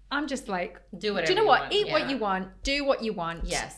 I'm 0.10 0.28
just 0.28 0.48
like, 0.48 0.80
Do 0.98 1.14
whatever 1.14 1.28
do 1.28 1.34
you 1.34 1.36
know 1.36 1.44
you 1.44 1.48
what? 1.50 1.62
want, 1.62 1.74
Eat 1.74 1.88
yeah. 1.88 1.94
what 1.94 2.10
you 2.10 2.18
want. 2.18 2.64
Do 2.64 2.86
what 2.86 3.04
you 3.04 3.14
want. 3.14 3.46
Yes. 3.46 3.78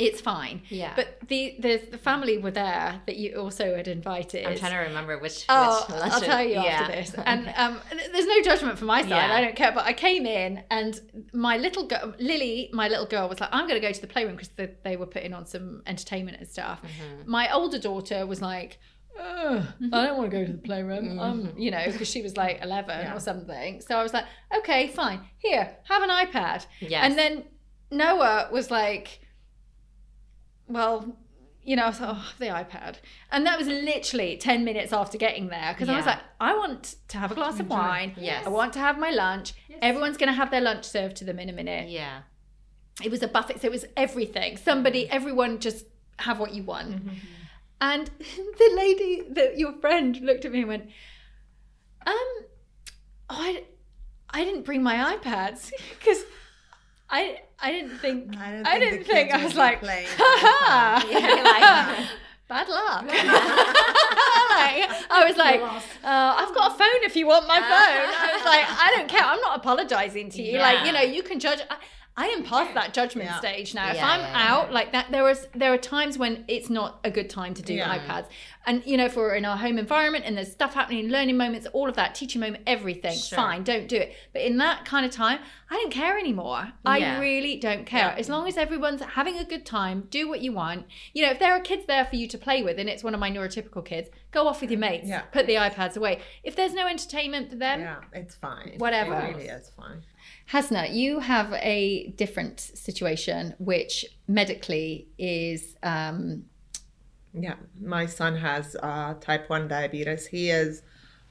It's 0.00 0.20
fine. 0.20 0.62
Yeah. 0.68 0.92
But 0.96 1.18
the 1.28 1.56
the, 1.58 1.76
the 1.90 1.98
family 1.98 2.38
were 2.38 2.50
there 2.50 3.02
that 3.06 3.16
you 3.16 3.36
also 3.36 3.76
had 3.76 3.86
invited. 3.86 4.46
I'm 4.46 4.56
trying 4.56 4.72
to 4.72 4.78
remember 4.78 5.18
which. 5.18 5.44
Oh, 5.48 5.84
which 5.88 6.00
I'll 6.00 6.20
tell 6.20 6.42
you 6.42 6.54
yeah. 6.54 6.80
after 6.80 6.92
this. 6.92 7.14
And 7.30 7.52
um, 7.56 7.78
there's 8.12 8.26
no 8.26 8.40
judgment 8.42 8.78
from 8.78 8.86
my 8.86 9.02
side. 9.02 9.10
Yeah. 9.10 9.34
I 9.34 9.40
don't 9.42 9.54
care. 9.54 9.72
But 9.72 9.84
I 9.84 9.92
came 9.92 10.24
in, 10.24 10.62
and 10.70 10.98
my 11.32 11.58
little 11.58 11.86
girl, 11.86 12.14
Lily, 12.18 12.70
my 12.72 12.88
little 12.88 13.06
girl, 13.06 13.28
was 13.28 13.40
like, 13.40 13.50
"I'm 13.52 13.68
going 13.68 13.80
to 13.80 13.86
go 13.86 13.92
to 13.92 14.00
the 14.00 14.06
playroom 14.06 14.36
because 14.36 14.48
the, 14.48 14.70
they 14.84 14.96
were 14.96 15.06
putting 15.06 15.34
on 15.34 15.46
some 15.46 15.82
entertainment 15.86 16.38
and 16.38 16.48
stuff." 16.48 16.80
Mm-hmm. 16.82 17.30
My 17.30 17.52
older 17.52 17.78
daughter 17.78 18.26
was 18.26 18.40
like. 18.40 18.78
"Ugh, 19.18 19.62
I 19.92 20.06
don't 20.06 20.16
want 20.16 20.30
to 20.30 20.36
go 20.38 20.46
to 20.46 20.52
the 20.52 20.58
playroom, 20.58 21.18
um, 21.18 21.52
you 21.58 21.70
know, 21.70 21.84
because 21.84 22.08
she 22.08 22.22
was 22.22 22.38
like 22.38 22.60
11 22.62 23.12
or 23.12 23.20
something. 23.20 23.82
So 23.82 23.98
I 23.98 24.02
was 24.02 24.14
like, 24.14 24.24
okay, 24.58 24.88
fine. 24.88 25.20
Here, 25.36 25.76
have 25.90 26.02
an 26.02 26.10
iPad. 26.10 26.64
Yes. 26.78 27.02
And 27.04 27.18
then 27.18 27.44
Noah 27.90 28.48
was 28.50 28.70
like, 28.70 29.20
well, 30.70 31.16
you 31.62 31.76
know, 31.76 31.84
I 31.84 31.88
was 31.88 32.00
like, 32.00 32.10
oh, 32.12 32.32
the 32.38 32.46
iPad. 32.46 32.96
And 33.30 33.44
that 33.46 33.58
was 33.58 33.68
literally 33.68 34.36
10 34.38 34.64
minutes 34.64 34.92
after 34.92 35.18
getting 35.18 35.48
there 35.48 35.72
because 35.74 35.88
I 35.90 35.96
was 35.96 36.06
like, 36.06 36.20
I 36.40 36.56
want 36.56 36.96
to 37.08 37.18
have 37.18 37.30
a 37.30 37.34
glass 37.34 37.60
of 37.60 37.68
wine. 37.68 38.14
Yes. 38.16 38.46
I 38.46 38.48
want 38.48 38.72
to 38.74 38.78
have 38.78 38.98
my 38.98 39.10
lunch. 39.10 39.52
Everyone's 39.82 40.16
going 40.16 40.28
to 40.28 40.34
have 40.34 40.50
their 40.50 40.62
lunch 40.62 40.84
served 40.84 41.16
to 41.18 41.24
them 41.24 41.38
in 41.38 41.48
a 41.48 41.52
minute. 41.52 41.90
Yeah. 41.90 42.22
It 43.02 43.10
was 43.10 43.22
a 43.22 43.28
buffet. 43.28 43.60
So 43.60 43.66
it 43.68 43.70
was 43.72 43.84
everything. 43.96 44.56
Somebody, 44.56 45.04
Mm-hmm. 45.04 45.16
everyone 45.16 45.58
just 45.58 45.84
have 46.18 46.38
what 46.40 46.52
you 46.54 46.62
want. 46.62 47.02
And 47.80 48.06
the 48.18 48.72
lady, 48.76 49.22
that 49.30 49.58
your 49.58 49.72
friend 49.80 50.18
looked 50.22 50.44
at 50.46 50.52
me 50.52 50.60
and 50.60 50.68
went, 50.68 50.84
um, 52.06 52.14
oh, 53.28 53.36
I, 53.38 53.64
I 54.30 54.44
didn't 54.44 54.64
bring 54.64 54.82
my 54.82 55.16
iPads 55.16 55.70
because 55.98 56.24
I, 57.10 57.40
I 57.62 57.70
didn't 57.72 57.98
think, 57.98 58.36
I 58.38 58.52
don't 58.52 58.66
I 58.66 58.78
think 58.78 58.90
the 58.90 58.96
didn't 58.98 59.06
think, 59.06 59.32
I 59.32 59.44
was 59.44 59.54
like, 59.56 59.80
playing 59.80 60.06
ha 60.16 61.06
Yeah, 61.10 61.98
like- 61.98 62.08
bad 62.48 62.68
luck. 62.68 63.04
Like, 64.50 64.90
I 65.10 65.24
was 65.26 65.36
like, 65.36 65.60
uh, 65.62 65.74
I've 66.04 66.54
got 66.54 66.72
a 66.72 66.74
phone 66.76 67.02
if 67.04 67.16
you 67.16 67.26
want 67.26 67.46
my 67.46 67.58
phone. 67.60 67.64
I 67.70 68.32
was 68.34 68.44
like, 68.44 68.64
I 68.68 68.92
don't 68.96 69.08
care. 69.08 69.22
I'm 69.22 69.40
not 69.40 69.56
apologizing 69.58 70.28
to 70.30 70.42
you. 70.42 70.58
Like, 70.58 70.84
you 70.86 70.92
know, 70.92 71.00
you 71.00 71.22
can 71.22 71.38
judge. 71.40 71.60
I, 71.70 71.76
I 72.16 72.26
am 72.26 72.42
past 72.44 72.74
that 72.74 72.92
judgment 72.92 73.28
Yeah. 73.30 73.38
stage 73.38 73.74
now. 73.74 73.90
if 73.90 74.02
I'm 74.02 74.20
yeah, 74.20 74.30
yeah. 74.32 74.52
out 74.54 74.72
like 74.72 74.92
that, 74.92 75.10
there 75.10 75.22
was 75.22 75.46
there 75.54 75.72
are 75.72 75.78
times 75.78 76.18
when 76.18 76.44
it's 76.48 76.68
not 76.68 77.00
a 77.04 77.10
good 77.10 77.30
time 77.30 77.54
to 77.54 77.62
do 77.62 77.74
Yeah. 77.74 77.96
iPads. 77.98 78.26
And 78.66 78.84
you 78.84 78.96
know, 78.98 79.06
if 79.06 79.16
we're 79.16 79.34
in 79.34 79.44
our 79.46 79.56
home 79.56 79.78
environment 79.78 80.24
and 80.26 80.36
there's 80.36 80.52
stuff 80.52 80.74
happening, 80.74 81.08
learning 81.08 81.36
moments, 81.38 81.66
all 81.72 81.88
of 81.88 81.96
that, 81.96 82.14
teaching 82.14 82.40
moment, 82.42 82.62
everything, 82.66 83.16
Sure. 83.16 83.36
fine, 83.36 83.62
don't 83.64 83.88
do 83.88 83.96
it. 83.96 84.14
But 84.34 84.42
in 84.42 84.58
that 84.58 84.84
kind 84.84 85.06
of 85.06 85.10
time, 85.12 85.40
I 85.70 85.76
don't 85.76 85.90
care 85.90 86.18
anymore. 86.18 86.72
I 86.84 86.98
Yeah. 86.98 87.20
really 87.20 87.56
don't 87.56 87.86
care. 87.86 88.14
As 88.18 88.28
long 88.28 88.46
as 88.48 88.58
everyone's 88.58 89.00
having 89.02 89.38
a 89.38 89.44
good 89.44 89.64
time, 89.64 90.08
do 90.10 90.28
what 90.28 90.42
you 90.42 90.52
want. 90.52 90.86
You 91.14 91.24
know, 91.24 91.30
if 91.30 91.38
there 91.38 91.52
are 91.54 91.60
kids 91.60 91.86
there 91.86 92.04
for 92.04 92.16
you 92.16 92.28
to 92.28 92.36
play 92.36 92.62
with, 92.62 92.78
and 92.78 92.88
it's 92.88 93.02
one 93.02 93.14
of 93.14 93.20
my 93.20 93.30
neurotypical 93.30 93.84
kids, 93.84 94.10
go 94.30 94.46
off 94.46 94.60
with 94.60 94.70
your 94.70 94.80
mates. 94.80 95.08
Yeah. 95.08 95.22
Put 95.32 95.46
the 95.46 95.54
iPads 95.54 95.96
away. 95.96 96.20
If 96.44 96.54
there's 96.54 96.74
no 96.74 96.86
entertainment 96.86 97.48
for 97.50 97.56
them, 97.56 97.80
Yeah, 97.80 98.00
it's 98.12 98.34
fine. 98.34 98.74
Whatever. 98.78 99.14
It 99.14 99.36
really 99.36 99.48
is 99.48 99.70
fine. 99.70 100.02
Hasna, 100.46 100.88
you 100.90 101.20
have 101.20 101.52
a 101.54 102.08
different 102.16 102.60
situation, 102.60 103.54
which 103.58 104.04
medically 104.28 105.08
is 105.18 105.76
um, 105.82 106.44
Yeah, 107.32 107.54
my 107.80 108.06
son 108.06 108.36
has 108.36 108.76
uh, 108.82 109.14
type 109.20 109.48
1 109.48 109.68
diabetes. 109.68 110.26
He 110.26 110.50
is, 110.50 110.82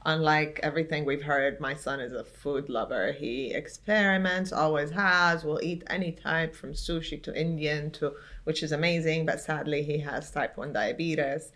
unlike 0.06 0.58
everything 0.62 1.04
we've 1.04 1.22
heard, 1.22 1.60
my 1.60 1.74
son 1.74 2.00
is 2.00 2.12
a 2.12 2.24
food 2.24 2.68
lover. 2.70 3.12
He 3.12 3.52
experiments, 3.52 4.50
always 4.52 4.90
has, 4.92 5.44
will 5.44 5.60
eat 5.62 5.82
any 5.88 6.12
type 6.12 6.54
from 6.54 6.72
sushi 6.72 7.22
to 7.22 7.38
Indian 7.38 7.90
to, 7.92 8.12
which 8.44 8.62
is 8.62 8.72
amazing, 8.72 9.26
but 9.26 9.40
sadly 9.40 9.82
he 9.82 9.98
has 9.98 10.30
type 10.30 10.56
1 10.56 10.72
diabetes. 10.72 11.52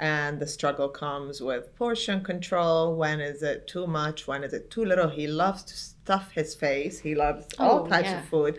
And 0.00 0.40
the 0.40 0.46
struggle 0.46 0.88
comes 0.88 1.40
with 1.40 1.76
portion 1.76 2.24
control. 2.24 2.96
When 2.96 3.20
is 3.20 3.42
it 3.42 3.68
too 3.68 3.86
much? 3.86 4.26
When 4.26 4.42
is 4.42 4.52
it 4.52 4.70
too 4.70 4.84
little? 4.84 5.08
He 5.10 5.28
loves 5.28 5.62
to 5.64 5.74
stuff 5.76 6.32
his 6.32 6.54
face. 6.56 6.98
He 6.98 7.14
loves 7.14 7.46
all 7.58 7.84
Oh, 7.84 7.86
types 7.88 8.08
yeah. 8.08 8.18
of 8.20 8.24
food 8.28 8.58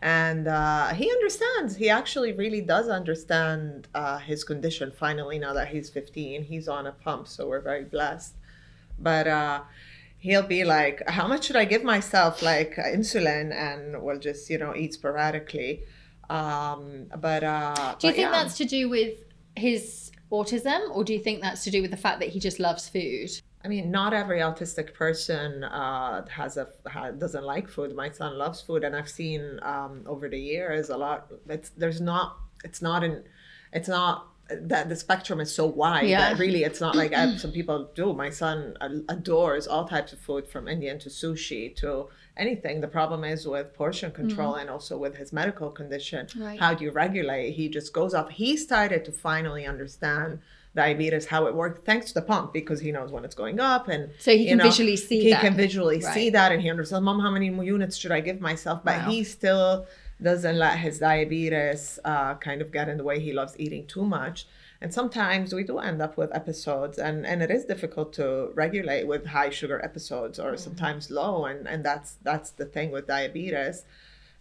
and 0.00 0.46
uh, 0.46 0.88
he 0.88 1.10
understands 1.10 1.76
he 1.76 1.88
actually 1.88 2.32
really 2.32 2.60
does 2.60 2.88
understand 2.88 3.88
uh, 3.94 4.18
his 4.18 4.44
condition 4.44 4.92
finally 4.92 5.38
now 5.38 5.52
that 5.52 5.68
he's 5.68 5.90
15 5.90 6.44
he's 6.44 6.68
on 6.68 6.86
a 6.86 6.92
pump 6.92 7.26
so 7.26 7.48
we're 7.48 7.60
very 7.60 7.84
blessed 7.84 8.34
but 8.98 9.26
uh, 9.26 9.62
he'll 10.18 10.46
be 10.46 10.64
like 10.64 11.02
how 11.08 11.26
much 11.26 11.46
should 11.46 11.56
i 11.56 11.64
give 11.64 11.82
myself 11.82 12.42
like 12.42 12.76
insulin 12.76 13.52
and 13.52 14.00
we'll 14.02 14.18
just 14.18 14.48
you 14.48 14.58
know 14.58 14.74
eat 14.74 14.94
sporadically 14.94 15.82
um, 16.30 17.06
but 17.18 17.42
uh, 17.42 17.74
Do 17.98 18.06
you 18.08 18.12
but 18.12 18.16
think 18.16 18.18
yeah. 18.18 18.30
that's 18.30 18.56
to 18.58 18.64
do 18.64 18.88
with 18.88 19.18
his 19.56 20.10
autism, 20.30 20.94
or 20.94 21.04
do 21.04 21.12
you 21.12 21.18
think 21.18 21.40
that's 21.40 21.64
to 21.64 21.70
do 21.70 21.82
with 21.82 21.90
the 21.90 21.96
fact 21.96 22.20
that 22.20 22.28
he 22.28 22.40
just 22.40 22.58
loves 22.58 22.88
food? 22.88 23.30
I 23.64 23.68
mean, 23.68 23.90
not 23.90 24.12
every 24.14 24.38
autistic 24.38 24.94
person 24.94 25.64
uh, 25.64 26.24
has 26.28 26.56
a 26.56 26.68
ha, 26.86 27.10
doesn't 27.10 27.44
like 27.44 27.68
food. 27.68 27.94
My 27.94 28.10
son 28.10 28.38
loves 28.38 28.60
food, 28.60 28.84
and 28.84 28.94
I've 28.94 29.08
seen 29.08 29.58
um, 29.62 30.04
over 30.06 30.28
the 30.28 30.38
years 30.38 30.90
a 30.90 30.96
lot. 30.96 31.32
It's 31.48 31.70
there's 31.70 32.00
not. 32.00 32.36
It's 32.64 32.80
not 32.80 33.02
in. 33.02 33.24
It's 33.72 33.88
not 33.88 34.28
that 34.50 34.88
the 34.88 34.96
spectrum 34.96 35.40
is 35.40 35.54
so 35.54 35.66
wide 35.66 36.08
Yeah. 36.08 36.30
that 36.30 36.38
really 36.38 36.64
it's 36.64 36.80
not 36.80 36.94
like 36.96 37.12
uh, 37.12 37.36
some 37.36 37.52
people 37.58 37.90
do. 37.94 38.12
My 38.12 38.30
son 38.30 38.76
adores 39.08 39.66
all 39.66 39.86
types 39.86 40.12
of 40.12 40.20
food 40.20 40.48
from 40.48 40.68
Indian 40.68 40.98
to 41.00 41.08
sushi 41.10 41.74
to 41.76 42.08
anything. 42.36 42.80
The 42.80 42.88
problem 42.88 43.24
is 43.24 43.46
with 43.46 43.74
portion 43.74 44.10
control 44.10 44.54
and 44.54 44.70
also 44.70 44.96
with 44.96 45.16
his 45.16 45.32
medical 45.32 45.70
condition. 45.70 46.26
Mm-hmm. 46.26 46.42
Right. 46.42 46.60
How 46.60 46.74
do 46.74 46.84
you 46.84 46.90
regulate? 46.92 47.52
He 47.52 47.68
just 47.68 47.92
goes 47.92 48.14
off. 48.14 48.30
He 48.30 48.56
started 48.56 49.04
to 49.04 49.12
finally 49.12 49.66
understand 49.66 50.38
diabetes 50.82 51.24
how 51.34 51.42
it 51.48 51.54
works 51.62 51.78
thanks 51.90 52.04
to 52.10 52.14
the 52.18 52.26
pump 52.32 52.46
because 52.60 52.78
he 52.86 52.90
knows 52.96 53.10
when 53.14 53.24
it's 53.26 53.38
going 53.42 53.58
up 53.74 53.84
and 53.94 54.02
So 54.26 54.30
he 54.40 54.44
can 54.50 54.58
know, 54.58 54.68
visually 54.70 54.96
see 55.08 55.20
he 55.26 55.30
that. 55.34 55.42
can 55.44 55.54
visually 55.64 55.98
Right. 56.00 56.14
see 56.16 56.26
that 56.38 56.48
and 56.52 56.60
he 56.64 56.68
understands 56.74 57.04
mom 57.08 57.18
how 57.26 57.32
many 57.36 57.48
units 57.76 57.94
should 58.00 58.14
i 58.18 58.20
give 58.28 58.38
myself 58.50 58.78
but 58.88 58.96
Wow. 58.98 59.10
he 59.10 59.18
still 59.36 59.68
doesn't 60.28 60.58
let 60.66 60.74
his 60.86 60.94
diabetes 61.08 61.82
uh, 62.12 62.32
kind 62.48 62.60
of 62.64 62.68
get 62.78 62.86
in 62.92 62.96
the 63.00 63.04
way 63.10 63.16
he 63.26 63.32
loves 63.40 63.52
eating 63.64 63.84
too 63.94 64.04
much 64.18 64.38
and 64.82 64.88
sometimes 65.00 65.46
we 65.58 65.62
do 65.70 65.76
end 65.90 66.00
up 66.06 66.14
with 66.20 66.30
episodes 66.42 66.96
and 67.06 67.16
and 67.30 67.38
it 67.46 67.50
is 67.56 67.62
difficult 67.72 68.08
to 68.20 68.26
regulate 68.64 69.04
with 69.12 69.22
high 69.38 69.52
sugar 69.60 69.78
episodes 69.90 70.34
Mm-hmm. 70.38 70.48
or 70.48 70.56
sometimes 70.66 71.02
low 71.20 71.34
and 71.50 71.60
and 71.72 71.80
that's 71.88 72.10
that's 72.28 72.50
the 72.60 72.66
thing 72.74 72.88
with 72.96 73.04
diabetes 73.16 73.76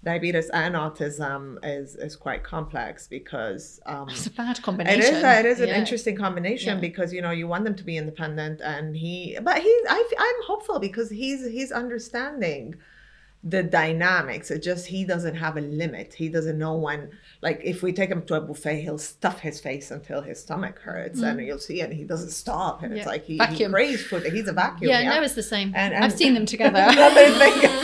diabetes 0.03 0.49
and 0.51 0.75
autism 0.75 1.57
is 1.63 1.95
is 1.95 2.15
quite 2.15 2.43
complex 2.43 3.07
because 3.07 3.79
um, 3.85 4.07
It's 4.09 4.27
a 4.27 4.31
bad 4.31 4.57
it 4.57 4.63
combination. 4.63 5.15
is. 5.15 5.23
It 5.23 5.45
is 5.45 5.59
an 5.59 5.69
Yeah. 5.69 5.79
interesting 5.79 6.15
combination 6.15 6.75
Yeah. 6.75 6.81
because 6.81 7.11
you 7.13 7.21
know 7.21 7.31
you 7.31 7.47
want 7.47 7.63
them 7.65 7.75
to 7.75 7.83
be 7.83 7.97
independent, 7.97 8.61
and 8.61 8.95
he. 8.95 9.37
But 9.41 9.57
he's. 9.59 9.81
I, 9.89 9.99
I'm 10.17 10.43
hopeful 10.45 10.79
because 10.79 11.09
he's 11.09 11.47
he's 11.47 11.71
understanding 11.71 12.75
the 13.43 13.61
dynamics. 13.63 14.51
It 14.51 14.63
just 14.63 14.87
he 14.87 15.05
doesn't 15.05 15.35
have 15.35 15.57
a 15.57 15.61
limit. 15.61 16.13
He 16.15 16.27
doesn't 16.27 16.57
know 16.57 16.75
when. 16.75 17.11
Like 17.41 17.61
if 17.63 17.83
we 17.83 17.93
take 17.93 18.09
him 18.09 18.23
to 18.25 18.33
a 18.33 18.41
buffet, 18.41 18.81
he'll 18.81 18.97
stuff 18.97 19.39
his 19.39 19.59
face 19.59 19.91
until 19.91 20.21
his 20.21 20.41
stomach 20.41 20.79
hurts, 20.79 21.21
and 21.21 21.39
you'll 21.39 21.59
see, 21.59 21.81
and 21.81 21.93
he 21.93 22.03
doesn't 22.03 22.31
stop, 22.31 22.81
and 22.83 22.93
it's 22.93 23.03
Mm. 23.05 23.07
Like 23.07 23.25
he, 23.25 23.37
he 23.37 23.65
craves 23.69 24.03
food. 24.03 24.25
He's 24.25 24.47
a 24.47 24.53
vacuum. 24.53 24.89
Yeah, 24.89 25.03
no, 25.03 25.21
it's 25.21 25.35
the 25.35 25.43
same. 25.43 25.71
And- 25.75 25.93
I've 25.93 26.13
seen 26.13 26.33
them 26.33 26.45
together. 26.55 26.79
Another 26.79 27.25
thing, 27.39 27.53
if 27.63 27.83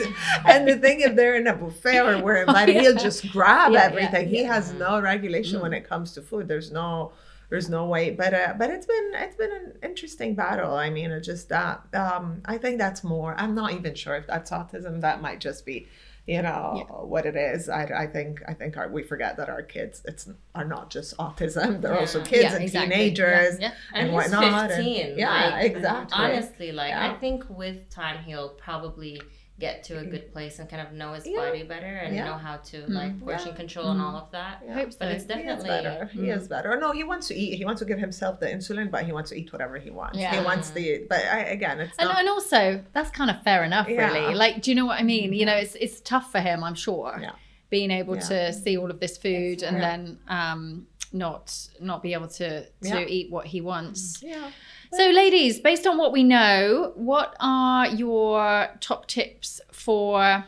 he- 0.00 0.12
and 0.50 0.66
the 0.68 0.76
thing, 0.76 1.00
if 1.00 1.14
they're 1.14 1.36
in 1.36 1.46
a 1.46 1.54
buffet 1.54 2.00
or 2.00 2.22
we're 2.22 2.36
invited, 2.46 2.74
yeah. 2.74 2.80
he'll 2.82 2.96
just 2.96 3.30
grab 3.30 3.72
Yeah, 3.72 3.78
yeah, 3.78 3.84
everything. 3.86 4.28
he 4.28 4.42
yeah. 4.42 4.52
has 4.54 4.72
no 4.74 5.00
regulation 5.00 5.60
when 5.60 5.72
it 5.72 5.88
comes 5.88 6.12
to 6.14 6.22
food. 6.22 6.48
There's 6.48 6.72
no, 6.72 7.12
there's 7.50 7.68
no 7.68 7.86
way. 7.86 8.10
But 8.10 8.34
uh, 8.34 8.54
but 8.58 8.70
it's 8.70 8.86
been 8.86 9.10
it's 9.14 9.36
been 9.36 9.52
an 9.52 9.72
interesting 9.82 10.34
battle. 10.34 10.74
I 10.74 10.90
mean, 10.90 11.10
it's 11.10 11.26
just 11.26 11.48
that 11.48 11.82
um, 11.94 12.42
I 12.44 12.58
think 12.58 12.78
that's 12.78 13.02
more. 13.04 13.34
I'm 13.38 13.54
not 13.54 13.72
even 13.72 13.94
sure 13.94 14.16
if 14.16 14.26
that's 14.26 14.50
autism. 14.50 15.00
That 15.00 15.20
might 15.22 15.40
just 15.40 15.64
be. 15.66 15.88
You 16.26 16.42
know 16.42 16.84
what 17.08 17.24
it 17.24 17.36
is. 17.36 17.70
I, 17.70 17.84
I 17.84 18.06
think 18.06 18.42
I 18.46 18.52
think 18.52 18.76
our, 18.76 18.86
we 18.90 19.02
forget 19.02 19.38
that 19.38 19.48
our 19.48 19.62
kids 19.62 20.02
it's 20.04 20.28
are 20.54 20.66
not 20.66 20.90
just 20.90 21.16
autism. 21.16 21.80
They're 21.80 21.98
also 21.98 22.22
kids 22.22 22.42
Yeah, 22.42 22.54
and 22.54 22.64
exactly. 22.64 22.94
teenagers 22.94 23.58
Yeah, 23.58 23.68
yeah. 23.68 23.74
and, 23.94 24.06
and, 24.08 24.12
whatnot. 24.14 24.70
and- 24.70 25.16
yeah, 25.16 25.52
like, 25.54 25.72
exactly. 25.72 26.18
honestly 26.18 26.72
like 26.72 26.90
Yeah. 26.90 27.10
i 27.10 27.14
think 27.18 27.48
with 27.48 27.88
time 27.88 28.22
he'll 28.24 28.50
probably 28.50 29.22
get 29.58 29.82
to 29.82 29.94
a 29.94 30.00
mm-hmm. 30.00 30.10
good 30.10 30.32
place 30.32 30.58
and 30.60 30.68
kind 30.68 30.86
of 30.86 30.92
know 30.92 31.12
his 31.14 31.26
Yeah. 31.26 31.36
body 31.36 31.62
better 31.64 31.86
and 31.86 32.14
Yeah. 32.14 32.26
know 32.26 32.38
how 32.38 32.58
to 32.58 32.76
mm-hmm. 32.78 32.92
like 32.92 33.20
portion 33.20 33.48
Yeah. 33.48 33.54
control 33.54 33.88
and 33.90 34.00
mm-hmm. 34.00 34.14
all 34.14 34.22
of 34.22 34.30
that 34.30 34.62
Yeah. 34.64 34.74
Hope 34.74 34.92
so. 34.92 34.98
but 35.00 35.08
it's 35.08 35.24
He 35.24 35.32
is 35.32 35.36
definitely 35.36 35.68
better. 35.68 36.06
He 36.12 36.30
is 36.30 36.46
mm. 36.46 36.50
better. 36.50 36.78
No, 36.78 36.92
he 36.92 37.02
wants 37.02 37.26
to 37.28 37.34
eat. 37.34 37.56
He 37.56 37.64
wants 37.64 37.80
to 37.80 37.84
give 37.84 37.98
himself 37.98 38.38
the 38.38 38.46
insulin, 38.46 38.90
but 38.90 39.04
he 39.04 39.12
wants 39.12 39.30
to 39.30 39.36
eat 39.36 39.52
whatever 39.52 39.78
he 39.78 39.90
wants. 39.90 40.18
He 40.18 40.40
wants 40.40 40.70
the. 40.70 41.04
But 41.08 41.24
I, 41.24 41.40
again, 41.40 41.80
it's 41.80 41.98
And, 41.98 42.08
not. 42.08 42.18
and 42.20 42.28
also, 42.28 42.84
that's 42.92 43.10
kind 43.10 43.30
of 43.30 43.42
fair 43.42 43.64
enough, 43.64 43.88
really. 43.88 44.34
Like, 44.34 44.62
do 44.62 44.70
you 44.70 44.74
know 44.76 44.86
what 44.86 45.00
I 45.00 45.02
mean? 45.02 45.32
You 45.32 45.46
know, 45.46 45.56
it's 45.56 45.74
it's 45.74 46.00
tough 46.00 46.30
for 46.30 46.40
him, 46.40 46.62
I'm 46.62 46.74
sure, 46.74 47.18
Yeah. 47.20 47.32
being 47.70 47.90
able 47.90 48.16
to 48.16 48.52
see 48.52 48.76
all 48.76 48.90
of 48.90 49.00
this 49.00 49.16
food 49.18 49.62
and 49.62 49.80
then 49.80 50.18
um, 50.28 50.86
not 51.12 51.68
not 51.80 52.02
be 52.02 52.12
able 52.12 52.28
to 52.28 52.62
to 52.64 52.70
Yeah. 52.82 53.04
eat 53.06 53.30
what 53.30 53.46
he 53.46 53.60
wants. 53.60 54.22
yeah. 54.22 54.50
So, 54.92 55.10
ladies, 55.10 55.60
based 55.60 55.86
on 55.86 55.98
what 55.98 56.12
we 56.12 56.22
know, 56.24 56.92
what 56.94 57.36
are 57.40 57.86
your 57.88 58.68
top 58.80 59.06
tips 59.06 59.60
for 59.70 60.44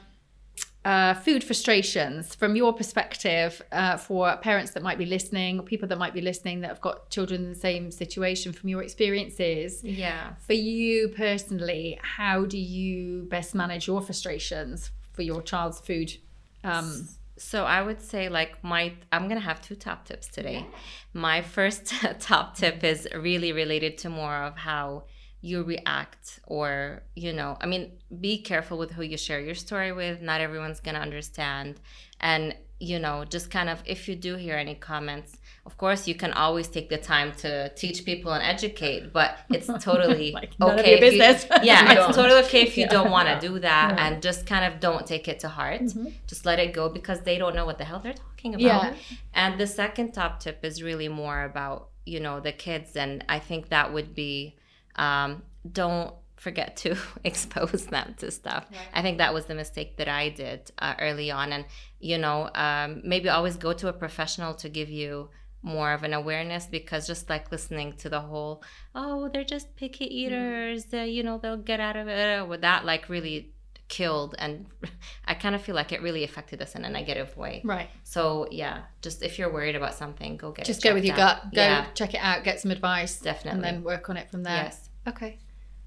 uh, 0.82 1.12
food 1.12 1.44
frustrations 1.44 2.34
from 2.34 2.56
your 2.56 2.72
perspective 2.72 3.60
uh, 3.70 3.98
for 3.98 4.34
parents 4.38 4.70
that 4.72 4.82
might 4.82 4.96
be 4.96 5.04
listening, 5.04 5.60
or 5.60 5.62
people 5.62 5.86
that 5.86 5.98
might 5.98 6.14
be 6.14 6.22
listening 6.22 6.60
that 6.60 6.68
have 6.68 6.80
got 6.80 7.10
children 7.10 7.44
in 7.44 7.50
the 7.50 7.54
same 7.54 7.90
situation 7.90 8.50
from 8.52 8.70
your 8.70 8.82
experiences? 8.82 9.84
yeah 9.84 10.32
For 10.46 10.54
you 10.54 11.08
personally, 11.08 11.98
how 12.02 12.46
do 12.46 12.56
you 12.56 13.24
best 13.24 13.54
manage 13.54 13.86
your 13.86 14.00
frustrations 14.00 14.90
for 15.12 15.20
your 15.20 15.42
child's 15.42 15.80
food? 15.80 16.16
Um, 16.64 17.08
So 17.40 17.64
I 17.64 17.80
would 17.80 18.02
say 18.02 18.28
like 18.28 18.62
my 18.62 18.92
I'm 19.10 19.26
gonna 19.26 19.40
have 19.40 19.62
two 19.62 19.74
top 19.74 20.04
tips 20.04 20.28
today. 20.28 20.66
My 21.14 21.40
first 21.40 21.92
top 22.20 22.56
tip 22.56 22.84
is 22.84 23.08
really 23.14 23.52
related 23.52 23.96
to 23.98 24.10
more 24.10 24.36
of 24.42 24.56
how 24.56 25.04
you 25.42 25.62
react 25.62 26.38
or 26.46 27.02
you 27.16 27.32
know 27.32 27.56
i 27.62 27.66
mean 27.66 27.92
be 28.20 28.42
careful 28.42 28.76
with 28.76 28.90
who 28.90 29.02
you 29.02 29.16
share 29.16 29.40
your 29.40 29.54
story 29.54 29.90
with 29.90 30.20
not 30.20 30.40
everyone's 30.40 30.80
gonna 30.80 30.98
understand 30.98 31.80
and 32.20 32.54
you 32.78 32.98
know 32.98 33.24
just 33.24 33.50
kind 33.50 33.70
of 33.70 33.82
if 33.86 34.06
you 34.06 34.14
do 34.14 34.36
hear 34.36 34.56
any 34.56 34.74
comments 34.74 35.38
of 35.66 35.76
course 35.76 36.08
you 36.08 36.14
can 36.14 36.32
always 36.32 36.68
take 36.68 36.88
the 36.88 36.96
time 36.96 37.32
to 37.32 37.68
teach 37.74 38.04
people 38.04 38.32
and 38.32 38.42
educate 38.42 39.12
but 39.12 39.38
it's 39.50 39.66
totally 39.84 40.32
Like, 40.32 40.52
okay 40.60 40.94
if 41.00 41.12
you- 41.14 41.20
yeah 41.62 41.92
it's 42.08 42.16
totally 42.16 42.40
okay 42.44 42.62
if 42.62 42.76
you 42.78 42.84
Yeah. 42.84 42.88
don't 42.96 43.10
want 43.10 43.28
to 43.28 43.36
do 43.48 43.58
that 43.60 43.98
and 43.98 44.22
just 44.22 44.46
kind 44.46 44.64
of 44.68 44.80
don't 44.80 45.06
take 45.06 45.26
it 45.28 45.38
to 45.40 45.48
heart. 45.48 45.82
Mm-hmm. 45.82 46.08
just 46.26 46.46
let 46.46 46.58
it 46.58 46.72
go 46.72 46.88
because 46.88 47.20
they 47.22 47.36
don't 47.38 47.54
know 47.54 47.66
what 47.66 47.78
the 47.78 47.84
hell 47.84 48.00
they're 48.00 48.14
talking 48.14 48.54
about. 48.54 48.62
Yeah. 48.64 48.94
and 49.34 49.58
the 49.60 49.66
second 49.66 50.12
top 50.12 50.40
tip 50.40 50.64
is 50.64 50.82
really 50.82 51.08
more 51.08 51.42
about 51.44 51.88
you 52.06 52.20
know 52.20 52.40
the 52.40 52.52
kids 52.52 52.96
and 52.96 53.12
i 53.28 53.38
think 53.38 53.68
that 53.68 53.92
would 53.92 54.14
be 54.14 54.56
um, 54.96 55.42
don't 55.70 56.14
forget 56.36 56.74
to 56.78 56.96
expose 57.24 57.86
them 57.86 58.14
to 58.18 58.30
stuff. 58.30 58.64
I 58.94 59.02
think 59.02 59.18
that 59.18 59.32
was 59.34 59.44
the 59.44 59.54
mistake 59.54 59.96
that 59.98 60.08
i 60.08 60.30
did 60.30 60.70
uh, 60.78 60.94
early 60.98 61.30
on. 61.30 61.52
And 61.52 61.64
you 62.00 62.16
know 62.18 62.48
um, 62.54 63.02
maybe 63.04 63.28
always 63.28 63.56
go 63.56 63.72
to 63.74 63.88
a 63.88 63.92
professional 63.92 64.54
to 64.62 64.68
give 64.70 64.88
you 64.88 65.28
more 65.62 65.92
of 65.92 66.02
an 66.02 66.14
awareness 66.14 66.66
because 66.66 67.06
just 67.06 67.28
like 67.28 67.50
listening 67.52 67.92
to 67.94 68.08
the 68.08 68.20
whole 68.20 68.62
oh 68.94 69.28
they're 69.32 69.44
just 69.44 69.76
picky 69.76 70.04
eaters 70.06 70.86
uh, 70.94 70.98
you 70.98 71.22
know 71.22 71.36
they'll 71.38 71.56
get 71.56 71.80
out 71.80 71.96
of 71.96 72.08
it 72.08 72.48
with 72.48 72.62
that 72.62 72.84
like 72.84 73.08
really 73.08 73.52
killed 73.88 74.34
and 74.38 74.66
i 75.26 75.34
kind 75.34 75.54
of 75.54 75.60
feel 75.60 75.74
like 75.74 75.90
it 75.92 76.00
really 76.00 76.22
affected 76.24 76.62
us 76.62 76.74
in 76.76 76.84
a 76.84 76.88
negative 76.88 77.36
way 77.36 77.60
Right. 77.64 77.90
so 78.04 78.46
yeah 78.50 78.82
just 79.02 79.22
if 79.22 79.38
you're 79.38 79.52
worried 79.52 79.76
about 79.76 79.94
something 79.94 80.36
go 80.36 80.52
get 80.52 80.64
Just 80.64 80.84
it 80.84 80.88
go 80.88 80.94
with 80.94 81.04
your 81.04 81.14
out. 81.14 81.42
gut. 81.42 81.54
Go 81.54 81.60
yeah 81.60 81.86
check 81.94 82.14
it 82.14 82.18
out, 82.22 82.44
get 82.44 82.60
some 82.60 82.70
advice, 82.70 83.18
definitely 83.20 83.56
and 83.56 83.64
then 83.64 83.82
work 83.84 84.08
on 84.08 84.16
it 84.16 84.30
from 84.30 84.42
there. 84.44 84.64
yes 84.64 84.88
Okay. 85.08 85.38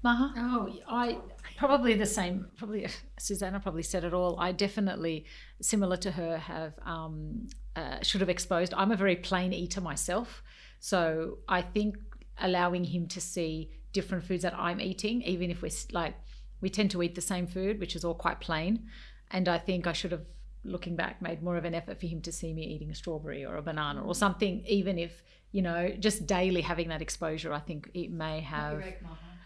Maha? 0.02 0.34
Oh, 0.36 0.68
I 0.86 1.18
probably 1.56 1.94
the 1.94 2.06
same. 2.06 2.46
Probably 2.56 2.86
Suzana 3.18 3.62
probably 3.62 3.82
said 3.82 4.04
it 4.04 4.14
all. 4.14 4.38
I 4.38 4.52
definitely, 4.52 5.26
similar 5.60 5.96
to 5.98 6.10
her, 6.12 6.38
have 6.38 6.74
um, 6.84 7.48
uh, 7.76 7.98
should 8.02 8.20
have 8.20 8.30
exposed. 8.30 8.74
I'm 8.74 8.92
a 8.92 8.96
very 8.96 9.16
plain 9.16 9.52
eater 9.52 9.80
myself, 9.80 10.42
so 10.80 11.38
I 11.48 11.62
think 11.62 11.96
allowing 12.38 12.84
him 12.84 13.06
to 13.08 13.20
see 13.20 13.70
different 13.92 14.24
foods 14.24 14.42
that 14.42 14.54
I'm 14.54 14.80
eating, 14.80 15.22
even 15.22 15.50
if 15.50 15.62
we're 15.62 15.70
like 15.92 16.14
we 16.60 16.70
tend 16.70 16.90
to 16.92 17.02
eat 17.02 17.14
the 17.14 17.20
same 17.20 17.46
food, 17.46 17.80
which 17.80 17.94
is 17.96 18.04
all 18.04 18.14
quite 18.14 18.40
plain, 18.40 18.88
and 19.30 19.48
I 19.48 19.58
think 19.58 19.86
I 19.86 19.92
should 19.92 20.12
have. 20.12 20.22
Looking 20.66 20.96
back, 20.96 21.20
made 21.20 21.42
more 21.42 21.58
of 21.58 21.66
an 21.66 21.74
effort 21.74 22.00
for 22.00 22.06
him 22.06 22.22
to 22.22 22.32
see 22.32 22.54
me 22.54 22.62
eating 22.62 22.90
a 22.90 22.94
strawberry 22.94 23.44
or 23.44 23.56
a 23.56 23.62
banana 23.62 24.02
or 24.02 24.14
something, 24.14 24.64
even 24.66 24.98
if, 24.98 25.22
you 25.52 25.60
know, 25.60 25.90
just 25.98 26.26
daily 26.26 26.62
having 26.62 26.88
that 26.88 27.02
exposure, 27.02 27.52
I 27.52 27.58
think 27.58 27.90
it 27.92 28.10
may 28.10 28.40
have 28.40 28.82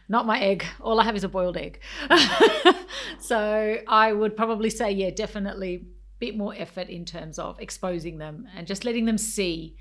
not 0.08 0.26
my 0.26 0.40
egg. 0.40 0.64
All 0.80 1.00
I 1.00 1.04
have 1.04 1.16
is 1.16 1.24
a 1.24 1.28
boiled 1.28 1.56
egg. 1.56 1.80
so 3.20 3.78
I 3.86 4.12
would 4.12 4.36
probably 4.36 4.70
say, 4.70 4.90
yeah, 4.90 5.10
definitely 5.10 5.74
a 5.74 5.80
bit 6.18 6.36
more 6.36 6.54
effort 6.56 6.88
in 6.88 7.04
terms 7.04 7.38
of 7.38 7.60
exposing 7.60 8.18
them 8.18 8.48
and 8.56 8.66
just 8.66 8.84
letting 8.84 9.04
them 9.04 9.18
see 9.18 9.76